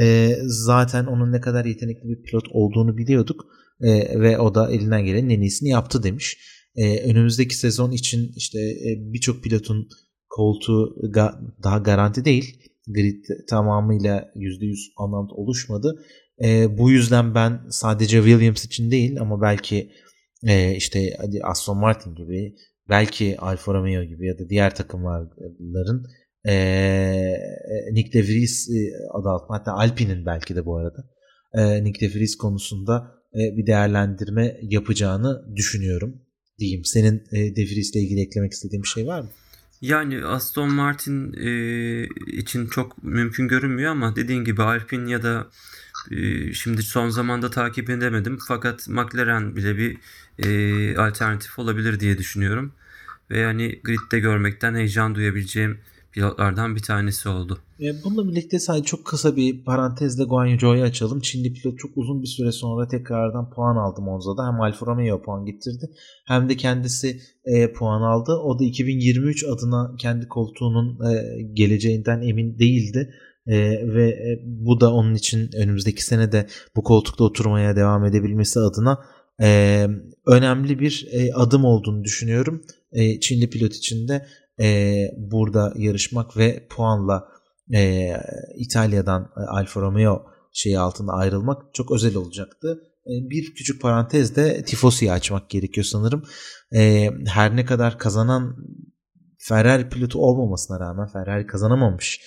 E, 0.00 0.36
zaten 0.46 1.04
onun 1.04 1.32
ne 1.32 1.40
kadar 1.40 1.64
yetenekli 1.64 2.08
bir 2.08 2.22
pilot 2.22 2.44
olduğunu 2.50 2.96
biliyorduk 2.96 3.46
e, 3.80 4.20
ve 4.20 4.38
o 4.38 4.54
da 4.54 4.70
elinden 4.70 5.04
gelenin 5.04 5.30
en 5.30 5.40
iyisini 5.40 5.68
yaptı 5.68 6.02
demiş. 6.02 6.38
E, 6.76 7.10
önümüzdeki 7.10 7.56
sezon 7.56 7.92
için 7.92 8.32
işte 8.36 8.58
e, 8.58 9.12
birçok 9.12 9.42
pilotun 9.42 9.88
koltuğu 10.28 10.96
ga, 11.10 11.40
daha 11.62 11.78
garanti 11.78 12.24
değil 12.24 12.64
grid 12.88 13.24
tamamıyla 13.48 14.32
%100 14.36 14.76
anlamda 14.96 15.34
oluşmadı. 15.34 16.04
E, 16.44 16.78
bu 16.78 16.90
yüzden 16.90 17.34
ben 17.34 17.60
sadece 17.70 18.22
Williams 18.22 18.64
için 18.64 18.90
değil 18.90 19.20
ama 19.20 19.42
belki 19.42 19.90
e, 20.46 20.76
işte 20.76 21.16
hadi 21.20 21.40
Aston 21.42 21.78
Martin 21.78 22.14
gibi 22.14 22.54
belki 22.88 23.36
Alfa 23.38 23.74
Romeo 23.74 24.04
gibi 24.04 24.26
ya 24.26 24.38
da 24.38 24.48
diğer 24.48 24.74
takımların 24.74 26.06
e, 26.46 26.54
Nick 27.92 28.12
De 28.12 28.22
Vries 28.22 28.68
e, 28.70 28.92
adı 29.12 29.28
altında 29.28 29.58
hatta 29.58 29.72
Alpine'in 29.72 30.26
belki 30.26 30.56
de 30.56 30.64
bu 30.64 30.76
arada 30.76 31.10
e, 31.54 31.84
Nick 31.84 32.06
De 32.06 32.14
Vries 32.14 32.36
konusunda 32.36 33.14
e, 33.34 33.56
bir 33.56 33.66
değerlendirme 33.66 34.56
yapacağını 34.62 35.56
düşünüyorum 35.56 36.22
diyeyim. 36.58 36.84
Senin 36.84 37.24
e, 37.32 37.56
De 37.56 37.62
Vries'le 37.62 37.94
ilgili 37.96 38.20
eklemek 38.20 38.52
istediğin 38.52 38.82
bir 38.82 38.88
şey 38.88 39.06
var 39.06 39.20
mı? 39.20 39.28
Yani 39.80 40.24
Aston 40.24 40.72
Martin 40.72 41.32
e, 41.32 41.50
için 42.26 42.66
çok 42.66 43.02
mümkün 43.02 43.48
görünmüyor 43.48 43.90
ama 43.90 44.16
dediğin 44.16 44.44
gibi 44.44 44.62
Alpine 44.62 45.10
ya 45.10 45.22
da 45.22 45.46
şimdi 46.54 46.82
son 46.82 47.08
zamanda 47.08 47.50
takip 47.50 47.90
edemedim 47.90 48.38
fakat 48.48 48.88
McLaren 48.88 49.56
bile 49.56 49.76
bir 49.76 49.98
e, 50.38 50.98
alternatif 50.98 51.58
olabilir 51.58 52.00
diye 52.00 52.18
düşünüyorum. 52.18 52.72
Ve 53.30 53.38
yani 53.38 53.80
gridde 53.84 54.20
görmekten 54.20 54.74
heyecan 54.74 55.14
duyabileceğim 55.14 55.78
pilotlardan 56.14 56.76
bir 56.76 56.82
tanesi 56.82 57.28
oldu. 57.28 57.58
E, 57.80 58.04
bununla 58.04 58.30
birlikte 58.30 58.58
sadece 58.58 58.84
çok 58.84 59.04
kısa 59.04 59.36
bir 59.36 59.64
parantezle 59.64 60.24
Guan 60.24 60.46
Yu 60.46 60.58
Zhou'yu 60.58 60.82
açalım. 60.82 61.20
Çinli 61.20 61.52
pilot 61.52 61.78
çok 61.78 61.90
uzun 61.96 62.22
bir 62.22 62.26
süre 62.26 62.52
sonra 62.52 62.88
tekrardan 62.88 63.50
puan 63.50 63.76
aldı 63.76 64.00
Monza'da. 64.00 64.46
Hem 64.46 64.60
Alfa 64.60 64.86
Romeo 64.86 65.22
puan 65.22 65.46
getirdi 65.46 65.90
hem 66.24 66.48
de 66.48 66.56
kendisi 66.56 67.20
e, 67.44 67.72
puan 67.72 68.02
aldı. 68.02 68.32
O 68.32 68.58
da 68.58 68.64
2023 68.64 69.44
adına 69.44 69.96
kendi 69.98 70.28
koltuğunun 70.28 70.98
e, 71.04 71.42
geleceğinden 71.52 72.22
emin 72.22 72.58
değildi. 72.58 73.14
E, 73.46 73.56
ve 73.94 74.38
bu 74.44 74.80
da 74.80 74.92
onun 74.92 75.14
için 75.14 75.50
önümüzdeki 75.56 76.04
sene 76.04 76.32
de 76.32 76.46
bu 76.76 76.82
koltukta 76.82 77.24
oturmaya 77.24 77.76
devam 77.76 78.04
edebilmesi 78.04 78.60
adına 78.60 79.04
e, 79.42 79.86
önemli 80.26 80.78
bir 80.78 81.08
e, 81.12 81.32
adım 81.34 81.64
olduğunu 81.64 82.04
düşünüyorum. 82.04 82.62
E, 82.92 83.20
Çinli 83.20 83.50
pilot 83.50 83.74
için 83.74 84.08
de 84.08 84.26
e, 84.60 84.96
burada 85.16 85.72
yarışmak 85.76 86.36
ve 86.36 86.66
puanla 86.70 87.28
e, 87.74 88.12
İtalya'dan 88.56 89.32
e, 89.36 89.40
Alfa 89.40 89.80
Romeo 89.80 90.26
şeyi 90.52 90.78
altında 90.78 91.12
ayrılmak 91.12 91.74
çok 91.74 91.92
özel 91.92 92.16
olacaktı. 92.16 92.80
E, 93.06 93.12
bir 93.30 93.54
küçük 93.54 93.82
parantez 93.82 94.36
de 94.36 94.64
Tifosi'yi 94.64 95.12
açmak 95.12 95.50
gerekiyor 95.50 95.84
sanırım. 95.84 96.24
E, 96.74 97.10
her 97.26 97.56
ne 97.56 97.64
kadar 97.64 97.98
kazanan 97.98 98.56
Ferrari 99.38 99.88
pilotu 99.88 100.18
olmamasına 100.18 100.80
rağmen 100.80 101.06
Ferrari 101.06 101.46
kazanamamış 101.46 102.20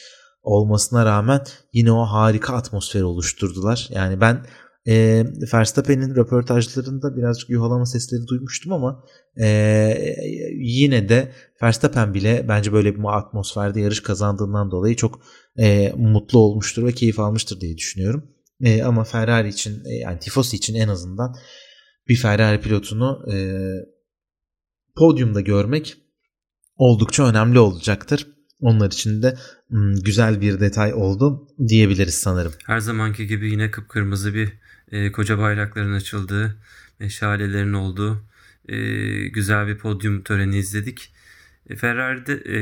olmasına 0.43 1.05
rağmen 1.05 1.41
yine 1.73 1.91
o 1.91 2.03
harika 2.03 2.53
atmosferi 2.53 3.03
oluşturdular. 3.03 3.87
Yani 3.91 4.21
ben 4.21 4.45
e, 4.87 5.25
Verstappen'in 5.53 6.15
röportajlarında 6.15 7.17
birazcık 7.17 7.49
yuhalama 7.49 7.85
sesleri 7.85 8.27
duymuştum 8.27 8.73
ama 8.73 9.03
e, 9.41 9.47
yine 10.55 11.09
de 11.09 11.31
Verstappen 11.63 12.13
bile 12.13 12.45
bence 12.47 12.73
böyle 12.73 12.95
bir 12.95 13.17
atmosferde 13.17 13.81
yarış 13.81 13.99
kazandığından 13.99 14.71
dolayı 14.71 14.95
çok 14.95 15.19
e, 15.59 15.93
mutlu 15.97 16.39
olmuştur 16.39 16.85
ve 16.85 16.91
keyif 16.91 17.19
almıştır 17.19 17.61
diye 17.61 17.77
düşünüyorum. 17.77 18.23
E, 18.61 18.83
ama 18.83 19.03
Ferrari 19.03 19.49
için 19.49 19.85
e, 19.85 19.93
yani 19.93 20.19
Tifosi 20.19 20.55
için 20.57 20.75
en 20.75 20.87
azından 20.87 21.35
bir 22.07 22.15
Ferrari 22.15 22.61
pilotunu 22.61 23.33
e, 23.33 23.35
podyumda 24.95 25.41
görmek 25.41 25.97
oldukça 26.77 27.27
önemli 27.29 27.59
olacaktır. 27.59 28.27
Onlar 28.61 28.91
için 28.91 29.21
de 29.21 29.37
güzel 30.03 30.41
bir 30.41 30.59
detay 30.59 30.93
oldu 30.93 31.47
diyebiliriz 31.67 32.13
sanırım. 32.13 32.53
Her 32.65 32.79
zamanki 32.79 33.27
gibi 33.27 33.51
yine 33.51 33.71
kıpkırmızı 33.71 34.33
bir 34.33 34.53
e, 34.91 35.11
koca 35.11 35.37
bayrakların 35.37 35.93
açıldığı, 35.93 36.57
meşalelerin 36.99 37.73
olduğu 37.73 38.23
e, 38.69 38.77
güzel 39.27 39.67
bir 39.67 39.77
podyum 39.77 40.23
töreni 40.23 40.57
izledik. 40.57 41.13
E, 41.69 41.75
Ferrari'de 41.75 42.33
e, 42.33 42.59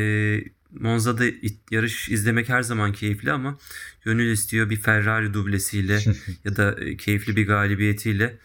Monza'da 0.72 1.26
yarış 1.72 2.10
izlemek 2.10 2.50
her 2.50 2.62
zaman 2.62 2.94
keyifli 2.94 3.32
ama 3.32 3.58
gönül 4.06 4.32
istiyor 4.32 4.70
bir 4.70 4.78
Ferrari 4.78 5.34
dublesiyle 5.34 6.00
ya 6.46 6.56
da 6.56 6.76
e, 6.80 6.98
keyifli 6.98 7.36
bir 7.36 7.48
galibiyetiyle 7.48 8.38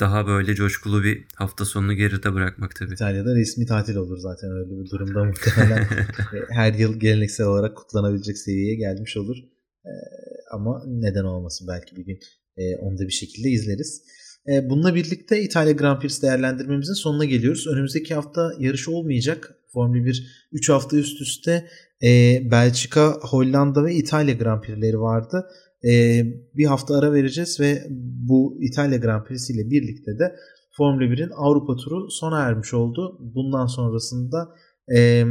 daha 0.00 0.26
böyle 0.26 0.54
coşkulu 0.54 1.04
bir 1.04 1.24
hafta 1.34 1.64
sonunu 1.64 1.94
geride 1.94 2.34
bırakmak 2.34 2.76
tabii. 2.76 2.94
İtalya'da 2.94 3.34
resmi 3.34 3.66
tatil 3.66 3.96
olur 3.96 4.18
zaten 4.18 4.50
öyle 4.50 4.70
bir 4.70 4.90
durumda 4.90 5.24
muhtemelen. 5.24 5.88
E, 6.34 6.54
her 6.54 6.74
yıl 6.74 7.00
geleneksel 7.00 7.46
olarak 7.46 7.76
kutlanabilecek 7.76 8.38
seviyeye 8.38 8.74
gelmiş 8.74 9.16
olur. 9.16 9.36
Ama 10.52 10.82
neden 10.86 11.24
olmasın 11.24 11.68
belki 11.68 11.96
bir 11.96 12.04
gün 12.04 12.18
e, 12.56 12.76
onu 12.76 12.98
da 12.98 13.02
bir 13.02 13.12
şekilde 13.12 13.48
izleriz. 13.48 14.02
Bununla 14.46 14.94
birlikte 14.94 15.42
İtalya 15.42 15.72
Grand 15.72 16.00
Prix 16.00 16.22
değerlendirmemizin 16.22 16.92
sonuna 16.92 17.24
geliyoruz. 17.24 17.66
Önümüzdeki 17.66 18.14
hafta 18.14 18.52
yarış 18.58 18.88
olmayacak. 18.88 19.54
Formula 19.72 20.04
1 20.04 20.48
3 20.52 20.68
hafta 20.68 20.96
üst 20.96 21.20
üste 21.20 21.68
e, 22.02 22.40
Belçika, 22.50 23.12
Hollanda 23.12 23.84
ve 23.84 23.94
İtalya 23.94 24.34
Grand 24.34 24.62
Prix'leri 24.62 25.00
vardı. 25.00 25.46
E, 25.88 26.22
bir 26.56 26.64
hafta 26.64 26.98
ara 26.98 27.12
vereceğiz 27.12 27.60
ve 27.60 27.82
bu 28.28 28.58
İtalya 28.60 28.98
Grand 28.98 29.24
Prix 29.24 29.50
ile 29.50 29.70
birlikte 29.70 30.18
de 30.18 30.34
Formula 30.76 31.04
1'in 31.04 31.30
Avrupa 31.36 31.76
turu 31.76 32.10
sona 32.10 32.40
ermiş 32.40 32.74
oldu. 32.74 33.18
Bundan 33.20 33.66
sonrasında 33.66 34.48
e, 34.94 34.98
e, 34.98 35.24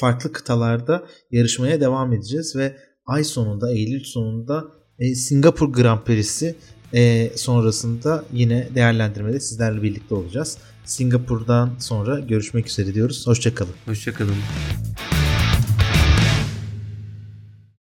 farklı 0.00 0.32
kıtalarda 0.32 1.06
yarışmaya 1.30 1.80
devam 1.80 2.12
edeceğiz 2.12 2.56
ve 2.56 2.76
ay 3.06 3.24
sonunda, 3.24 3.72
Eylül 3.72 4.04
sonunda 4.04 4.64
e, 4.98 5.14
Singapur 5.14 5.72
Grand 5.72 6.00
Prix'si 6.00 6.54
e, 6.94 7.30
sonrasında 7.34 8.24
yine 8.32 8.68
değerlendirmede 8.74 9.40
sizlerle 9.40 9.82
birlikte 9.82 10.14
olacağız. 10.14 10.58
Singapur'dan 10.84 11.70
sonra 11.78 12.20
görüşmek 12.20 12.68
üzere 12.68 12.94
diyoruz. 12.94 13.26
Hoşçakalın. 13.26 13.74
Hoşçakalın. 13.86 14.36